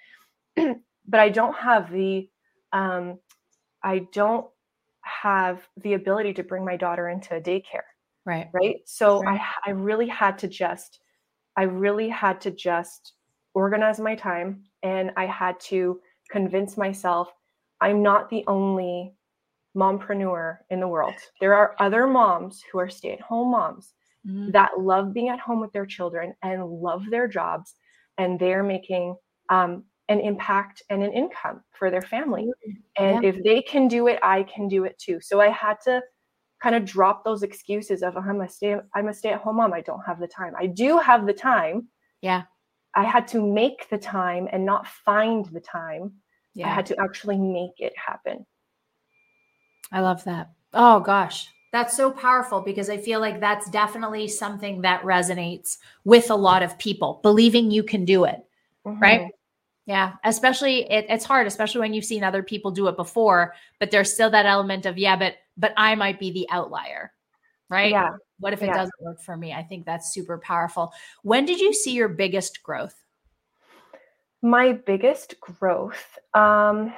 But 1.08 1.22
i 1.22 1.30
don't 1.30 1.56
have 1.56 1.92
the 1.92 2.30
um, 2.72 3.20
i 3.84 4.00
don't 4.14 4.46
have 5.22 5.68
the 5.82 5.94
ability 5.94 6.34
to 6.34 6.44
bring 6.44 6.64
my 6.64 6.78
daughter 6.78 7.10
into 7.10 7.36
a 7.36 7.42
daycare 7.42 7.88
right 8.26 8.48
right 8.54 8.78
so 8.86 9.22
right. 9.22 9.40
i 9.66 9.70
i 9.70 9.74
really 9.74 10.08
had 10.08 10.38
to 10.38 10.48
just 10.48 11.00
i 11.58 11.64
really 11.64 12.10
had 12.10 12.40
to 12.42 12.52
just 12.52 13.14
organize 13.54 14.00
my 14.00 14.16
time 14.16 14.64
and 14.84 15.12
i 15.18 15.26
had 15.26 15.60
to 15.60 16.00
convince 16.32 16.78
myself 16.78 17.34
I'm 17.82 18.02
not 18.02 18.30
the 18.30 18.44
only 18.48 19.14
mompreneur 19.76 20.58
in 20.70 20.80
the 20.80 20.88
world. 20.88 21.14
There 21.40 21.54
are 21.54 21.76
other 21.80 22.08
moms 22.08 22.62
who 22.72 22.80
are 22.80 22.90
stay 22.90 23.14
at 23.14 23.22
home 23.22 23.52
moms 23.52 23.94
mm-hmm. 24.28 24.52
that 24.52 24.80
love 24.80 25.14
being 25.14 25.30
at 25.30 25.40
home 25.40 25.60
with 25.60 25.72
their 25.72 25.86
children 25.86 26.34
and 26.44 26.66
love 26.66 27.04
their 27.10 27.28
jobs, 27.28 27.76
and 28.18 28.40
they're 28.40 28.64
making 28.64 29.16
um, 29.50 29.86
an 30.10 30.20
impact 30.20 30.84
and 30.90 31.04
an 31.04 31.14
income 31.14 31.62
for 31.72 31.90
their 31.90 32.02
family. 32.02 32.48
And 32.98 33.24
yeah. 33.24 33.30
if 33.30 33.44
they 33.44 33.62
can 33.62 33.88
do 33.88 34.08
it, 34.08 34.20
I 34.22 34.44
can 34.44 34.68
do 34.68 34.84
it 34.84 34.98
too. 35.00 35.20
So 35.22 35.40
I 35.40 35.50
had 35.50 35.78
to 35.86 36.02
kind 36.62 36.76
of 36.76 36.84
drop 36.84 37.24
those 37.24 37.44
excuses 37.44 38.04
of 38.04 38.18
I'm 38.18 38.42
a 38.42 38.50
stay 38.50 38.76
I'm 38.94 39.08
a 39.08 39.14
stay 39.14 39.30
at 39.30 39.40
home 39.40 39.58
mom. 39.58 39.72
I 39.72 39.82
don't 39.82 40.02
have 40.06 40.20
the 40.20 40.28
time. 40.28 40.54
I 40.60 40.66
do 40.66 40.98
have 40.98 41.26
the 41.26 41.34
time. 41.34 41.88
Yeah. 42.22 42.44
I 42.96 43.06
had 43.06 43.28
to 43.30 43.42
make 43.42 43.88
the 43.90 43.98
time 43.98 44.48
and 44.52 44.66
not 44.66 44.88
find 44.88 45.46
the 45.46 45.62
time 45.62 46.12
yeah. 46.60 46.68
I 46.70 46.74
had 46.74 46.86
to 46.88 46.96
actually 47.00 47.38
make 47.38 47.80
it 47.80 47.94
happen. 47.98 48.46
I 49.92 50.02
love 50.02 50.24
that. 50.26 50.52
Oh 50.74 51.00
gosh, 51.00 51.48
that's 51.72 51.96
so 51.96 52.12
powerful 52.12 52.62
because 52.62 52.90
I 52.90 52.98
feel 52.98 53.20
like 53.20 53.40
that's 53.40 53.70
definitely 53.70 54.28
something 54.28 54.82
that 54.82 55.02
resonates 55.04 55.78
with 56.04 56.30
a 56.30 56.36
lot 56.36 56.62
of 56.62 56.78
people, 56.78 57.20
believing 57.24 57.72
you 57.72 57.84
can 57.84 58.06
do 58.06 58.26
it. 58.26 58.40
Mm-hmm. 58.86 59.00
Right. 59.00 59.32
Yeah. 59.90 60.14
Especially 60.24 60.90
it, 60.92 61.08
it's 61.10 61.26
hard, 61.26 61.48
especially 61.48 61.82
when 61.82 61.96
you've 61.96 62.06
seen 62.06 62.24
other 62.24 62.44
people 62.44 62.70
do 62.70 62.88
it 62.90 62.96
before, 62.96 63.56
but 63.80 63.90
there's 63.90 64.14
still 64.14 64.30
that 64.30 64.46
element 64.46 64.86
of, 64.86 65.00
yeah, 65.00 65.16
but, 65.16 65.38
but 65.58 65.74
I 65.78 65.96
might 65.96 66.20
be 66.20 66.30
the 66.30 66.48
outlier. 66.52 67.12
Right. 67.72 67.90
Yeah. 67.90 68.12
What 68.38 68.54
if 68.54 68.62
it 68.62 68.68
yeah. 68.68 68.76
doesn't 68.76 69.02
work 69.02 69.20
for 69.20 69.36
me? 69.36 69.52
I 69.52 69.64
think 69.64 69.88
that's 69.88 70.14
super 70.14 70.38
powerful. 70.38 70.94
When 71.24 71.46
did 71.48 71.60
you 71.60 71.74
see 71.74 71.94
your 71.94 72.08
biggest 72.08 72.62
growth? 72.62 72.94
My 74.44 74.74
biggest 74.74 75.40
growth, 75.42 76.20
um, 76.36 76.94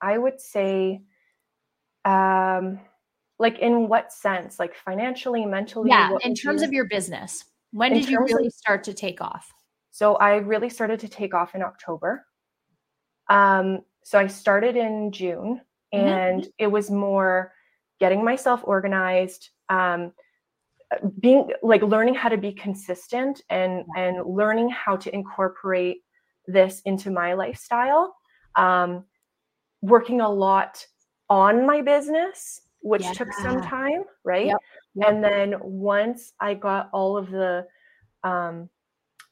I 0.00 0.18
would 0.18 0.40
say, 0.40 1.02
um, 2.04 2.80
like 3.38 3.60
in 3.60 3.86
what 3.86 4.12
sense? 4.12 4.58
Like 4.58 4.74
financially, 4.74 5.46
mentally? 5.46 5.90
Yeah, 5.90 6.16
in 6.22 6.34
terms 6.34 6.62
of 6.62 6.72
your 6.72 6.86
business. 6.86 7.44
When 7.70 7.92
in 7.92 8.00
did 8.00 8.08
you 8.08 8.18
really 8.18 8.48
of, 8.48 8.52
start 8.54 8.82
to 8.84 8.92
take 8.92 9.20
off? 9.20 9.52
So 9.98 10.14
I 10.14 10.36
really 10.36 10.68
started 10.68 11.00
to 11.00 11.08
take 11.08 11.34
off 11.34 11.56
in 11.56 11.62
October. 11.62 12.24
Um, 13.28 13.80
so 14.04 14.16
I 14.16 14.28
started 14.28 14.76
in 14.76 15.10
June, 15.10 15.60
mm-hmm. 15.92 16.06
and 16.06 16.42
mm-hmm. 16.42 16.50
it 16.56 16.68
was 16.68 16.88
more 16.88 17.52
getting 17.98 18.22
myself 18.22 18.60
organized, 18.62 19.50
um, 19.68 20.12
being 21.18 21.50
like 21.64 21.82
learning 21.82 22.14
how 22.14 22.28
to 22.28 22.36
be 22.36 22.52
consistent, 22.52 23.42
and 23.50 23.84
and 23.96 24.24
learning 24.24 24.70
how 24.70 24.94
to 24.98 25.12
incorporate 25.12 26.04
this 26.46 26.80
into 26.84 27.10
my 27.10 27.34
lifestyle. 27.34 28.14
Um, 28.54 29.04
working 29.82 30.20
a 30.20 30.30
lot 30.30 30.86
on 31.28 31.66
my 31.66 31.82
business, 31.82 32.60
which 32.82 33.02
yeah. 33.02 33.14
took 33.14 33.32
some 33.32 33.60
time, 33.62 34.04
right? 34.24 34.46
Yep. 34.46 34.58
Yep. 34.94 35.08
And 35.08 35.24
then 35.24 35.54
once 35.60 36.34
I 36.38 36.54
got 36.54 36.88
all 36.92 37.16
of 37.16 37.32
the 37.32 37.66
um, 38.22 38.70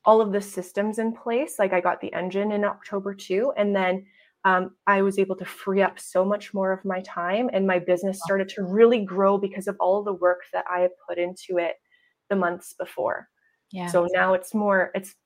all 0.06 0.20
of 0.20 0.32
the 0.32 0.40
systems 0.40 0.98
in 0.98 1.12
place. 1.12 1.58
Like 1.58 1.72
I 1.72 1.80
got 1.80 2.00
the 2.00 2.12
engine 2.14 2.52
in 2.52 2.64
October 2.64 3.12
too. 3.12 3.52
And 3.56 3.76
then 3.76 4.06
um, 4.44 4.70
I 4.86 5.02
was 5.02 5.18
able 5.18 5.34
to 5.36 5.44
free 5.44 5.82
up 5.82 5.98
so 5.98 6.24
much 6.24 6.54
more 6.54 6.70
of 6.70 6.84
my 6.84 7.00
time, 7.00 7.50
and 7.52 7.66
my 7.66 7.80
business 7.80 8.20
started 8.22 8.48
to 8.50 8.62
really 8.62 9.04
grow 9.04 9.36
because 9.36 9.66
of 9.66 9.76
all 9.80 10.04
the 10.04 10.12
work 10.12 10.42
that 10.52 10.64
I 10.72 10.78
had 10.78 10.92
put 11.08 11.18
into 11.18 11.58
it 11.58 11.74
the 12.30 12.36
months 12.36 12.72
before. 12.78 13.28
Yeah. 13.72 13.88
So 13.88 14.06
now 14.12 14.34
it's 14.34 14.54
more, 14.54 14.92
it's, 14.94 15.16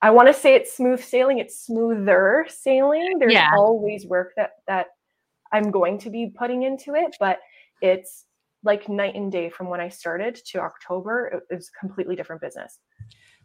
I 0.00 0.10
want 0.10 0.28
to 0.28 0.32
say 0.32 0.54
it's 0.54 0.74
smooth 0.74 1.02
sailing. 1.02 1.40
It's 1.40 1.66
smoother 1.66 2.46
sailing. 2.48 3.18
There's 3.18 3.34
yeah. 3.34 3.50
always 3.54 4.06
work 4.06 4.32
that 4.36 4.52
that 4.66 4.86
I'm 5.52 5.70
going 5.70 5.98
to 5.98 6.10
be 6.10 6.32
putting 6.34 6.62
into 6.62 6.94
it, 6.94 7.16
but 7.20 7.40
it's 7.82 8.24
like 8.64 8.88
night 8.88 9.14
and 9.14 9.30
day 9.30 9.50
from 9.50 9.68
when 9.68 9.80
I 9.80 9.90
started 9.90 10.40
to 10.46 10.60
October. 10.60 11.42
It 11.50 11.54
was 11.54 11.68
a 11.68 11.78
completely 11.78 12.16
different 12.16 12.40
business. 12.40 12.78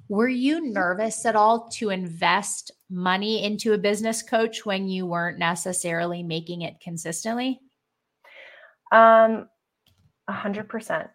Were 0.09 0.27
you 0.27 0.71
nervous 0.71 1.25
at 1.25 1.35
all 1.35 1.69
to 1.73 1.89
invest 1.89 2.71
money 2.89 3.43
into 3.43 3.73
a 3.73 3.77
business 3.77 4.21
coach 4.21 4.65
when 4.65 4.87
you 4.87 5.05
weren't 5.05 5.39
necessarily 5.39 6.23
making 6.23 6.61
it 6.61 6.79
consistently? 6.81 7.61
Um, 8.91 9.47
a 10.27 10.33
hundred 10.33 10.69
percent. 10.69 11.07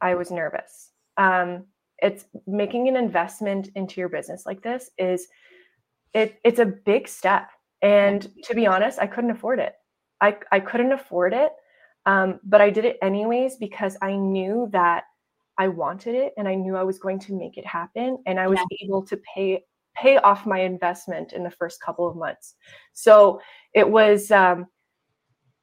I 0.00 0.14
was 0.14 0.30
nervous. 0.30 0.90
Um, 1.16 1.64
it's 1.98 2.24
making 2.46 2.88
an 2.88 2.96
investment 2.96 3.68
into 3.74 4.00
your 4.00 4.08
business 4.08 4.46
like 4.46 4.62
this 4.62 4.90
is 4.96 5.26
it 6.14 6.40
it's 6.44 6.58
a 6.58 6.66
big 6.66 7.08
step. 7.08 7.50
And 7.82 8.26
to 8.44 8.54
be 8.54 8.66
honest, 8.66 8.98
I 8.98 9.06
couldn't 9.06 9.30
afford 9.30 9.58
it. 9.58 9.74
I, 10.20 10.36
I 10.52 10.60
couldn't 10.60 10.92
afford 10.92 11.32
it. 11.32 11.52
Um, 12.06 12.40
but 12.44 12.60
I 12.60 12.70
did 12.70 12.84
it 12.84 12.98
anyways 13.02 13.56
because 13.56 13.96
I 14.02 14.16
knew 14.16 14.68
that 14.72 15.04
I 15.60 15.68
wanted 15.68 16.14
it 16.14 16.32
and 16.38 16.48
I 16.48 16.54
knew 16.54 16.74
I 16.74 16.82
was 16.82 16.98
going 16.98 17.18
to 17.20 17.34
make 17.34 17.58
it 17.58 17.66
happen 17.66 18.16
and 18.24 18.40
I 18.40 18.46
was 18.46 18.58
yeah. 18.58 18.86
able 18.86 19.02
to 19.02 19.18
pay 19.18 19.62
pay 19.94 20.16
off 20.16 20.46
my 20.46 20.60
investment 20.60 21.34
in 21.34 21.42
the 21.42 21.50
first 21.50 21.82
couple 21.82 22.08
of 22.08 22.16
months. 22.16 22.54
So 22.94 23.42
it 23.74 23.86
was 23.86 24.30
um 24.30 24.68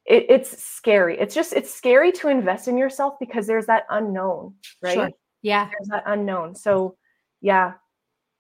it, 0.06 0.28
it's 0.30 0.64
scary. 0.64 1.20
It's 1.20 1.34
just 1.34 1.52
it's 1.52 1.74
scary 1.74 2.12
to 2.12 2.28
invest 2.28 2.68
in 2.68 2.78
yourself 2.78 3.16
because 3.20 3.48
there's 3.48 3.66
that 3.66 3.86
unknown, 3.90 4.54
right? 4.84 4.94
Sure. 4.94 5.10
Yeah. 5.42 5.66
There's 5.66 5.90
that 5.90 6.04
unknown. 6.06 6.54
So 6.54 6.96
yeah, 7.42 7.74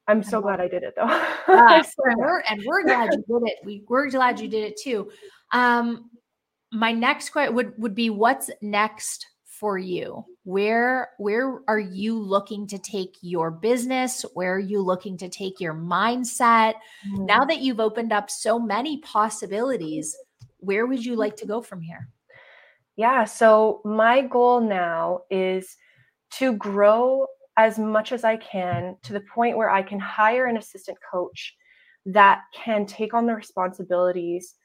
I'm 0.07 0.21
so 0.21 0.39
glad 0.41 0.61
I 0.61 0.67
did 0.67 0.83
it 0.83 0.93
though. 0.95 1.07
yeah, 1.07 1.81
and, 2.05 2.17
we're, 2.17 2.39
and 2.41 2.61
we're 2.67 2.83
glad 2.83 3.09
you 3.13 3.39
did 3.39 3.49
it. 3.49 3.57
We, 3.65 3.83
we're 3.89 4.11
glad 4.11 4.39
you 4.39 4.47
did 4.47 4.63
it 4.63 4.79
too. 4.79 5.09
Um, 5.53 6.11
my 6.71 6.91
next 6.91 7.31
question 7.31 7.55
would 7.55 7.73
would 7.79 7.95
be 7.95 8.11
what's 8.11 8.51
next 8.61 9.25
for 9.59 9.77
you? 9.77 10.23
Where 10.43 11.09
where 11.17 11.61
are 11.67 11.79
you 11.79 12.19
looking 12.19 12.67
to 12.67 12.77
take 12.79 13.15
your 13.21 13.51
business? 13.51 14.25
Where 14.33 14.55
are 14.55 14.59
you 14.59 14.81
looking 14.81 15.17
to 15.17 15.29
take 15.29 15.59
your 15.59 15.73
mindset? 15.73 16.75
Mm-hmm. 17.07 17.25
now 17.25 17.45
that 17.45 17.59
you've 17.61 17.79
opened 17.79 18.13
up 18.13 18.29
so 18.29 18.59
many 18.59 18.99
possibilities 19.01 20.15
where 20.59 20.87
would 20.87 21.05
you 21.05 21.15
like 21.15 21.35
to 21.37 21.45
go 21.45 21.61
from 21.61 21.81
here? 21.81 22.09
Yeah 22.95 23.25
so 23.25 23.81
my 23.85 24.21
goal 24.21 24.61
now 24.61 25.21
is 25.29 25.75
to 26.31 26.53
grow 26.53 27.25
as 27.57 27.79
much 27.79 28.11
as 28.11 28.23
i 28.23 28.37
can 28.37 28.95
to 29.03 29.13
the 29.13 29.23
point 29.33 29.57
where 29.57 29.69
i 29.69 29.81
can 29.81 29.99
hire 29.99 30.45
an 30.45 30.57
assistant 30.57 30.97
coach 31.11 31.55
that 32.05 32.41
can 32.53 32.85
take 32.85 33.13
on 33.13 33.25
the 33.25 33.33
responsibilities 33.33 34.55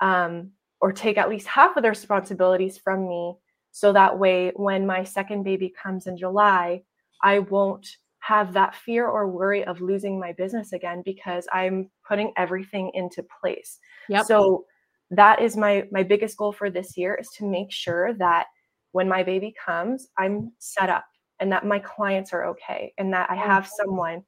um, 0.00 0.50
or 0.80 0.92
take 0.92 1.18
at 1.18 1.28
least 1.28 1.46
half 1.46 1.76
of 1.76 1.82
the 1.82 1.88
responsibilities 1.88 2.78
from 2.78 3.08
me 3.08 3.34
so 3.78 3.92
that 3.92 4.18
way, 4.18 4.50
when 4.56 4.88
my 4.88 5.04
second 5.04 5.44
baby 5.44 5.72
comes 5.80 6.08
in 6.08 6.16
July, 6.16 6.82
I 7.22 7.38
won't 7.38 7.86
have 8.18 8.52
that 8.54 8.74
fear 8.74 9.06
or 9.06 9.28
worry 9.28 9.62
of 9.62 9.80
losing 9.80 10.18
my 10.18 10.32
business 10.32 10.72
again 10.72 11.00
because 11.04 11.46
I'm 11.52 11.88
putting 12.04 12.32
everything 12.36 12.90
into 12.94 13.24
place. 13.40 13.78
Yep. 14.08 14.26
So 14.26 14.64
that 15.12 15.40
is 15.40 15.56
my 15.56 15.86
my 15.92 16.02
biggest 16.02 16.36
goal 16.36 16.50
for 16.50 16.70
this 16.70 16.96
year 16.96 17.14
is 17.14 17.28
to 17.36 17.46
make 17.46 17.70
sure 17.70 18.14
that 18.14 18.46
when 18.90 19.06
my 19.08 19.22
baby 19.22 19.54
comes, 19.64 20.08
I'm 20.18 20.50
set 20.58 20.88
up 20.88 21.04
and 21.38 21.52
that 21.52 21.64
my 21.64 21.78
clients 21.78 22.32
are 22.32 22.46
okay 22.46 22.92
and 22.98 23.12
that 23.12 23.30
I 23.30 23.36
have 23.36 23.68
someone 23.68 24.24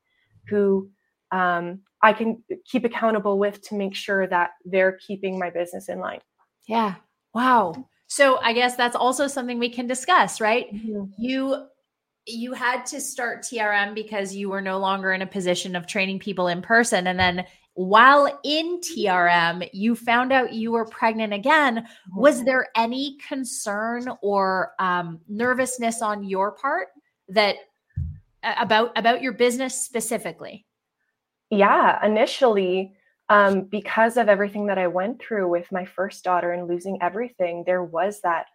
who 0.46 0.88
um, 1.32 1.80
I 2.02 2.12
can 2.12 2.40
keep 2.66 2.84
accountable 2.84 3.36
with 3.36 3.60
to 3.62 3.74
make 3.74 3.96
sure 3.96 4.28
that 4.28 4.50
they're 4.64 4.96
keeping 5.04 5.40
my 5.40 5.50
business 5.50 5.88
in 5.88 5.98
line. 5.98 6.20
Yeah. 6.68 6.94
Wow. 7.34 7.88
So 8.10 8.40
I 8.42 8.52
guess 8.52 8.74
that's 8.74 8.96
also 8.96 9.28
something 9.28 9.60
we 9.60 9.68
can 9.68 9.86
discuss, 9.86 10.40
right? 10.40 10.66
Mm-hmm. 10.74 11.04
You 11.16 11.66
you 12.26 12.52
had 12.52 12.84
to 12.86 13.00
start 13.00 13.42
TRM 13.42 13.94
because 13.94 14.34
you 14.34 14.50
were 14.50 14.60
no 14.60 14.78
longer 14.78 15.12
in 15.12 15.22
a 15.22 15.26
position 15.26 15.74
of 15.74 15.86
training 15.86 16.18
people 16.18 16.48
in 16.48 16.60
person 16.60 17.06
and 17.06 17.18
then 17.18 17.44
while 17.74 18.40
in 18.44 18.78
TRM 18.80 19.68
you 19.72 19.96
found 19.96 20.32
out 20.32 20.52
you 20.52 20.70
were 20.70 20.84
pregnant 20.84 21.32
again 21.32 21.86
was 22.14 22.36
mm-hmm. 22.36 22.44
there 22.44 22.68
any 22.76 23.16
concern 23.26 24.06
or 24.22 24.74
um, 24.78 25.18
nervousness 25.28 26.02
on 26.02 26.22
your 26.22 26.52
part 26.52 26.88
that 27.28 27.56
about 28.42 28.96
about 28.98 29.22
your 29.22 29.32
business 29.32 29.80
specifically 29.80 30.66
yeah 31.48 32.04
initially 32.04 32.92
um, 33.30 33.62
because 33.62 34.16
of 34.16 34.28
everything 34.28 34.66
that 34.66 34.76
I 34.76 34.88
went 34.88 35.20
through 35.20 35.48
with 35.48 35.70
my 35.70 35.84
first 35.84 36.24
daughter 36.24 36.52
and 36.52 36.68
losing 36.68 37.00
everything, 37.00 37.62
there 37.64 37.84
was 37.84 38.20
that, 38.22 38.46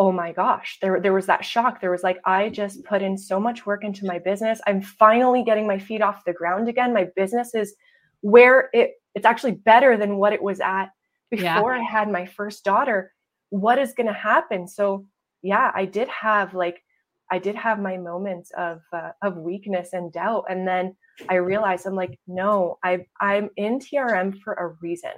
oh 0.00 0.10
my 0.10 0.32
gosh, 0.32 0.78
there, 0.82 1.00
there 1.00 1.12
was 1.12 1.26
that 1.26 1.44
shock. 1.44 1.80
There 1.80 1.92
was 1.92 2.02
like, 2.02 2.18
I 2.24 2.48
just 2.48 2.84
put 2.84 3.02
in 3.02 3.16
so 3.16 3.38
much 3.38 3.66
work 3.66 3.84
into 3.84 4.04
my 4.06 4.18
business. 4.18 4.60
I'm 4.66 4.82
finally 4.82 5.44
getting 5.44 5.66
my 5.66 5.78
feet 5.78 6.02
off 6.02 6.24
the 6.24 6.32
ground 6.32 6.68
again. 6.68 6.92
My 6.92 7.08
business 7.14 7.54
is 7.54 7.74
where 8.22 8.68
it 8.72 8.94
it's 9.14 9.26
actually 9.26 9.52
better 9.52 9.96
than 9.96 10.16
what 10.16 10.32
it 10.32 10.42
was 10.42 10.60
at 10.60 10.86
before 11.30 11.74
yeah. 11.74 11.80
I 11.80 11.82
had 11.82 12.10
my 12.10 12.26
first 12.26 12.64
daughter. 12.64 13.12
What 13.50 13.78
is 13.78 13.92
going 13.92 14.06
to 14.06 14.12
happen? 14.12 14.68
So 14.68 15.06
yeah, 15.42 15.70
I 15.74 15.84
did 15.84 16.08
have 16.08 16.54
like 16.54 16.82
I 17.30 17.38
did 17.38 17.54
have 17.54 17.78
my 17.78 17.96
moments 17.96 18.50
of 18.56 18.80
uh, 18.92 19.10
of 19.22 19.36
weakness 19.36 19.92
and 19.92 20.12
doubt, 20.12 20.46
and 20.48 20.66
then 20.66 20.96
I 21.28 21.34
realized 21.36 21.86
I'm 21.86 21.94
like, 21.94 22.18
no, 22.26 22.78
I 22.84 23.06
I'm 23.20 23.50
in 23.56 23.78
TRM 23.78 24.40
for 24.40 24.54
a 24.54 24.74
reason. 24.82 25.12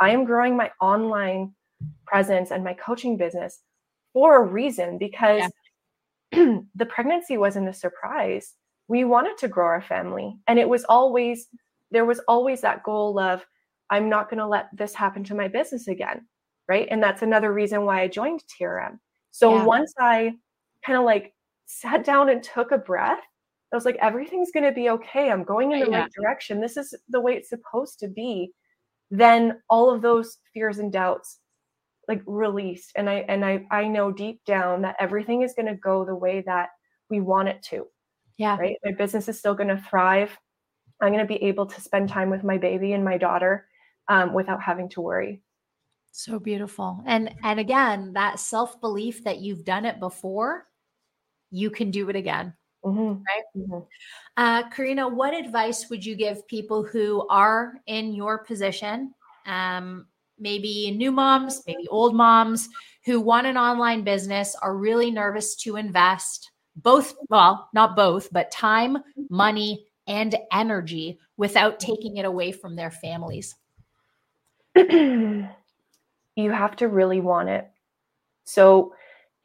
I 0.00 0.10
am 0.10 0.24
growing 0.24 0.56
my 0.56 0.70
online 0.80 1.54
presence 2.06 2.50
and 2.50 2.64
my 2.64 2.74
coaching 2.74 3.16
business 3.16 3.60
for 4.12 4.36
a 4.36 4.46
reason 4.46 4.98
because 4.98 5.50
yeah. 6.32 6.58
the 6.74 6.86
pregnancy 6.86 7.36
wasn't 7.36 7.68
a 7.68 7.72
surprise. 7.72 8.54
We 8.88 9.04
wanted 9.04 9.36
to 9.38 9.48
grow 9.48 9.66
our 9.66 9.82
family, 9.82 10.38
and 10.46 10.58
it 10.58 10.68
was 10.68 10.84
always 10.84 11.48
there 11.90 12.04
was 12.04 12.20
always 12.28 12.62
that 12.62 12.82
goal 12.82 13.18
of 13.18 13.44
I'm 13.90 14.08
not 14.08 14.30
going 14.30 14.38
to 14.38 14.46
let 14.46 14.68
this 14.74 14.94
happen 14.94 15.24
to 15.24 15.34
my 15.34 15.48
business 15.48 15.88
again, 15.88 16.26
right? 16.68 16.88
And 16.90 17.02
that's 17.02 17.22
another 17.22 17.52
reason 17.52 17.84
why 17.84 18.02
I 18.02 18.08
joined 18.08 18.42
TRM. 18.60 18.98
So 19.30 19.54
yeah. 19.54 19.64
once 19.64 19.92
I 19.98 20.34
kind 20.84 20.98
of 20.98 21.04
like 21.04 21.32
sat 21.68 22.04
down 22.04 22.28
and 22.28 22.42
took 22.42 22.72
a 22.72 22.78
breath 22.78 23.22
I 23.72 23.76
was 23.76 23.84
like, 23.84 23.96
everything's 24.00 24.50
going 24.50 24.64
to 24.64 24.72
be 24.72 24.88
okay. 24.90 25.30
I'm 25.30 25.44
going 25.44 25.72
in 25.72 25.80
the 25.80 25.90
yeah. 25.90 26.00
right 26.02 26.12
direction. 26.12 26.60
This 26.60 26.76
is 26.76 26.94
the 27.08 27.20
way 27.20 27.34
it's 27.34 27.50
supposed 27.50 27.98
to 28.00 28.08
be. 28.08 28.52
Then 29.10 29.60
all 29.68 29.90
of 29.90 30.00
those 30.00 30.38
fears 30.54 30.78
and 30.78 30.92
doubts 30.92 31.38
like 32.06 32.22
released. 32.26 32.92
And 32.96 33.10
I, 33.10 33.26
and 33.28 33.44
I, 33.44 33.66
I 33.70 33.86
know 33.86 34.10
deep 34.10 34.42
down 34.46 34.82
that 34.82 34.96
everything 34.98 35.42
is 35.42 35.52
going 35.54 35.66
to 35.66 35.74
go 35.74 36.04
the 36.04 36.14
way 36.14 36.42
that 36.46 36.70
we 37.10 37.20
want 37.20 37.48
it 37.48 37.62
to. 37.64 37.86
Yeah. 38.38 38.56
Right. 38.56 38.76
My 38.84 38.92
business 38.92 39.28
is 39.28 39.38
still 39.38 39.54
going 39.54 39.68
to 39.68 39.82
thrive. 39.82 40.36
I'm 41.02 41.12
going 41.12 41.26
to 41.26 41.26
be 41.26 41.42
able 41.44 41.66
to 41.66 41.80
spend 41.80 42.08
time 42.08 42.30
with 42.30 42.44
my 42.44 42.56
baby 42.56 42.92
and 42.92 43.04
my 43.04 43.18
daughter 43.18 43.66
um, 44.08 44.32
without 44.32 44.62
having 44.62 44.88
to 44.90 45.02
worry. 45.02 45.42
So 46.12 46.38
beautiful. 46.38 47.02
And, 47.06 47.34
and 47.44 47.60
again, 47.60 48.14
that 48.14 48.40
self 48.40 48.80
belief 48.80 49.24
that 49.24 49.38
you've 49.38 49.64
done 49.64 49.84
it 49.84 50.00
before, 50.00 50.67
you 51.50 51.70
can 51.70 51.90
do 51.90 52.08
it 52.08 52.16
again. 52.16 52.54
Mm-hmm. 52.84 53.22
Right. 53.22 53.44
Mm-hmm. 53.56 53.78
Uh, 54.36 54.70
Karina, 54.70 55.08
what 55.08 55.34
advice 55.34 55.90
would 55.90 56.04
you 56.04 56.14
give 56.14 56.46
people 56.46 56.84
who 56.84 57.26
are 57.28 57.74
in 57.86 58.12
your 58.12 58.38
position? 58.38 59.14
Um, 59.46 60.06
maybe 60.38 60.92
new 60.92 61.10
moms, 61.10 61.62
maybe 61.66 61.88
old 61.88 62.14
moms 62.14 62.68
who 63.04 63.20
want 63.20 63.46
an 63.46 63.56
online 63.56 64.04
business, 64.04 64.54
are 64.62 64.76
really 64.76 65.10
nervous 65.10 65.56
to 65.56 65.76
invest 65.76 66.50
both, 66.76 67.14
well, 67.28 67.68
not 67.74 67.96
both, 67.96 68.32
but 68.32 68.50
time, 68.50 68.98
money, 69.28 69.86
and 70.06 70.36
energy 70.52 71.18
without 71.36 71.78
taking 71.80 72.16
it 72.16 72.24
away 72.24 72.52
from 72.52 72.76
their 72.76 72.90
families? 72.90 73.54
you 74.76 75.48
have 76.36 76.76
to 76.76 76.88
really 76.88 77.20
want 77.20 77.48
it. 77.48 77.68
So 78.44 78.94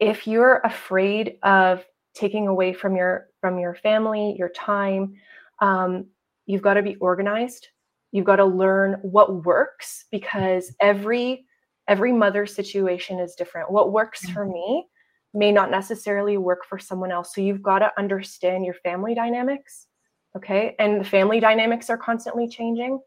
if 0.00 0.26
you're 0.26 0.60
afraid 0.64 1.38
of 1.42 1.84
taking 2.14 2.48
away 2.48 2.72
from 2.72 2.96
your 2.96 3.28
from 3.40 3.58
your 3.58 3.74
family 3.74 4.34
your 4.38 4.50
time 4.50 5.14
um, 5.60 6.06
you've 6.46 6.62
got 6.62 6.74
to 6.74 6.82
be 6.82 6.96
organized 6.96 7.68
you've 8.12 8.24
got 8.24 8.36
to 8.36 8.44
learn 8.44 8.98
what 9.02 9.44
works 9.44 10.06
because 10.10 10.74
every 10.80 11.44
every 11.88 12.12
mother 12.12 12.46
situation 12.46 13.18
is 13.18 13.34
different 13.34 13.70
what 13.70 13.92
works 13.92 14.28
for 14.30 14.46
me 14.46 14.86
may 15.32 15.50
not 15.50 15.70
necessarily 15.70 16.38
work 16.38 16.64
for 16.68 16.78
someone 16.78 17.10
else 17.10 17.34
so 17.34 17.40
you've 17.40 17.62
got 17.62 17.80
to 17.80 17.90
understand 17.98 18.64
your 18.64 18.74
family 18.74 19.14
dynamics 19.14 19.88
Okay. 20.36 20.74
And 20.78 21.00
the 21.00 21.04
family 21.04 21.40
dynamics 21.40 21.88
are 21.90 21.98
constantly 21.98 22.48
changing 22.48 22.98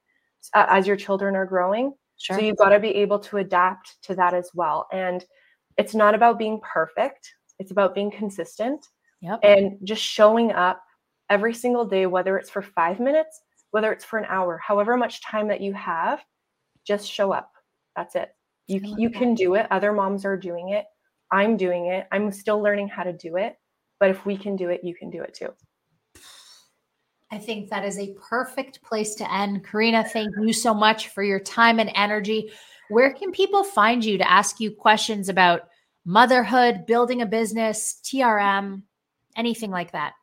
uh, 0.53 0.65
as 0.69 0.87
your 0.87 0.95
children 0.95 1.35
are 1.35 1.45
growing. 1.45 1.93
Sure. 2.17 2.37
So 2.37 2.43
you've 2.43 2.57
got 2.57 2.69
to 2.69 2.79
be 2.79 2.89
able 2.89 3.19
to 3.19 3.37
adapt 3.37 4.01
to 4.03 4.15
that 4.15 4.33
as 4.33 4.49
well. 4.53 4.87
And 4.91 5.23
it's 5.77 5.93
not 5.93 6.15
about 6.15 6.39
being 6.39 6.59
perfect, 6.61 7.29
it's 7.59 7.71
about 7.71 7.93
being 7.93 8.09
consistent 8.09 8.85
Yep. 9.21 9.39
and 9.43 9.77
just 9.83 10.01
showing 10.01 10.51
up 10.51 10.83
every 11.29 11.53
single 11.53 11.85
day, 11.85 12.05
whether 12.05 12.37
it's 12.37 12.49
for 12.49 12.61
five 12.61 12.99
minutes, 12.99 13.41
whether 13.71 13.91
it's 13.91 14.05
for 14.05 14.19
an 14.19 14.25
hour, 14.29 14.57
however 14.57 14.95
much 14.95 15.21
time 15.23 15.47
that 15.47 15.61
you 15.61 15.73
have, 15.73 16.23
just 16.85 17.11
show 17.11 17.31
up. 17.31 17.51
That's 17.95 18.15
it. 18.15 18.29
You, 18.67 18.81
you 18.97 19.09
that. 19.09 19.17
can 19.17 19.33
do 19.33 19.55
it. 19.55 19.67
Other 19.71 19.91
moms 19.91 20.25
are 20.25 20.37
doing 20.37 20.69
it. 20.69 20.85
I'm 21.31 21.57
doing 21.57 21.87
it. 21.87 22.07
I'm 22.11 22.31
still 22.31 22.61
learning 22.61 22.89
how 22.89 23.03
to 23.03 23.13
do 23.13 23.37
it. 23.37 23.57
But 23.99 24.11
if 24.11 24.25
we 24.25 24.37
can 24.37 24.55
do 24.55 24.69
it, 24.69 24.81
you 24.83 24.95
can 24.95 25.09
do 25.09 25.21
it 25.21 25.33
too. 25.33 25.49
I 27.31 27.37
think 27.37 27.69
that 27.69 27.83
is 27.83 27.99
a 27.99 28.15
perfect 28.29 28.81
place 28.83 29.15
to 29.15 29.33
end. 29.33 29.65
Karina, 29.65 30.03
thank 30.03 30.29
you 30.39 30.53
so 30.53 30.73
much 30.73 31.09
for 31.09 31.23
your 31.23 31.39
time 31.39 31.79
and 31.79 31.91
energy. 31.93 32.51
Where 32.89 33.11
can 33.11 33.31
people 33.31 33.63
find 33.63 34.03
you 34.03 34.17
to 34.17 34.31
ask 34.31 34.61
you 34.61 34.71
questions 34.71 35.27
about 35.27 35.63
motherhood, 36.05 36.85
building 36.85 37.21
a 37.21 37.25
business, 37.25 37.99
TRM, 38.05 38.83
anything 39.37 39.71
like 39.71 39.91
that? 39.91 40.13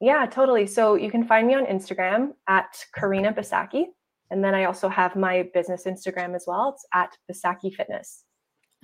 Yeah, 0.00 0.24
totally. 0.26 0.66
So 0.66 0.94
you 0.94 1.10
can 1.10 1.24
find 1.24 1.46
me 1.46 1.54
on 1.54 1.66
Instagram 1.66 2.32
at 2.48 2.84
Karina 2.94 3.32
Basacchi. 3.32 3.86
And 4.30 4.42
then 4.42 4.54
I 4.54 4.64
also 4.64 4.88
have 4.88 5.16
my 5.16 5.48
business 5.52 5.84
Instagram 5.86 6.34
as 6.34 6.44
well. 6.46 6.70
It's 6.74 6.86
at 6.94 7.16
Basacchi 7.30 7.74
Fitness. 7.74 8.24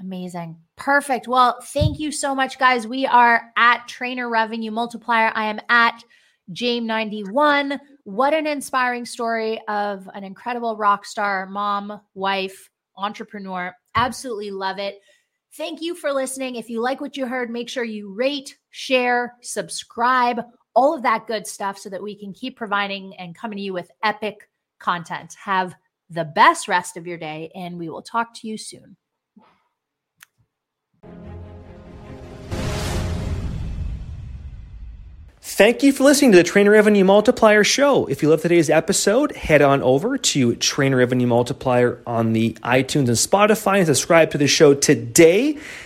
Amazing. 0.00 0.58
Perfect. 0.76 1.26
Well, 1.26 1.58
thank 1.62 1.98
you 1.98 2.12
so 2.12 2.34
much, 2.34 2.58
guys. 2.58 2.86
We 2.86 3.06
are 3.06 3.50
at 3.56 3.88
Trainer 3.88 4.28
Revenue 4.28 4.70
Multiplier. 4.70 5.32
I 5.34 5.46
am 5.46 5.58
at 5.70 6.02
Jame91. 6.52 7.78
What 8.04 8.34
an 8.34 8.46
inspiring 8.46 9.06
story 9.06 9.60
of 9.68 10.08
an 10.14 10.22
incredible 10.22 10.76
rock 10.76 11.06
star, 11.06 11.46
mom, 11.46 12.00
wife, 12.14 12.68
entrepreneur. 12.96 13.74
Absolutely 13.94 14.50
love 14.50 14.78
it. 14.78 15.00
Thank 15.54 15.80
you 15.80 15.94
for 15.94 16.12
listening. 16.12 16.56
If 16.56 16.68
you 16.68 16.80
like 16.80 17.00
what 17.00 17.16
you 17.16 17.26
heard, 17.26 17.50
make 17.50 17.68
sure 17.68 17.84
you 17.84 18.12
rate, 18.12 18.58
share, 18.70 19.36
subscribe, 19.40 20.42
all 20.74 20.94
of 20.94 21.02
that 21.02 21.26
good 21.26 21.46
stuff 21.46 21.78
so 21.78 21.88
that 21.88 22.02
we 22.02 22.14
can 22.14 22.32
keep 22.34 22.56
providing 22.56 23.14
and 23.16 23.34
coming 23.34 23.56
to 23.56 23.62
you 23.62 23.72
with 23.72 23.90
epic 24.02 24.48
content. 24.78 25.34
Have 25.42 25.74
the 26.10 26.24
best 26.24 26.68
rest 26.68 26.96
of 26.96 27.06
your 27.06 27.18
day, 27.18 27.50
and 27.54 27.78
we 27.78 27.88
will 27.88 28.02
talk 28.02 28.34
to 28.34 28.48
you 28.48 28.58
soon. 28.58 28.96
Thank 35.48 35.84
you 35.84 35.92
for 35.92 36.02
listening 36.02 36.32
to 36.32 36.38
the 36.38 36.42
Trainer 36.42 36.72
Revenue 36.72 37.04
Multiplier 37.04 37.62
Show. 37.62 38.06
If 38.06 38.20
you 38.20 38.28
love 38.28 38.42
today's 38.42 38.68
episode, 38.68 39.30
head 39.36 39.62
on 39.62 39.80
over 39.80 40.18
to 40.18 40.56
Trainer 40.56 40.96
Revenue 40.96 41.28
Multiplier 41.28 42.02
on 42.04 42.32
the 42.32 42.54
iTunes 42.64 43.06
and 43.06 43.10
Spotify 43.10 43.78
and 43.78 43.86
subscribe 43.86 44.32
to 44.32 44.38
the 44.38 44.48
show 44.48 44.74
today. 44.74 45.56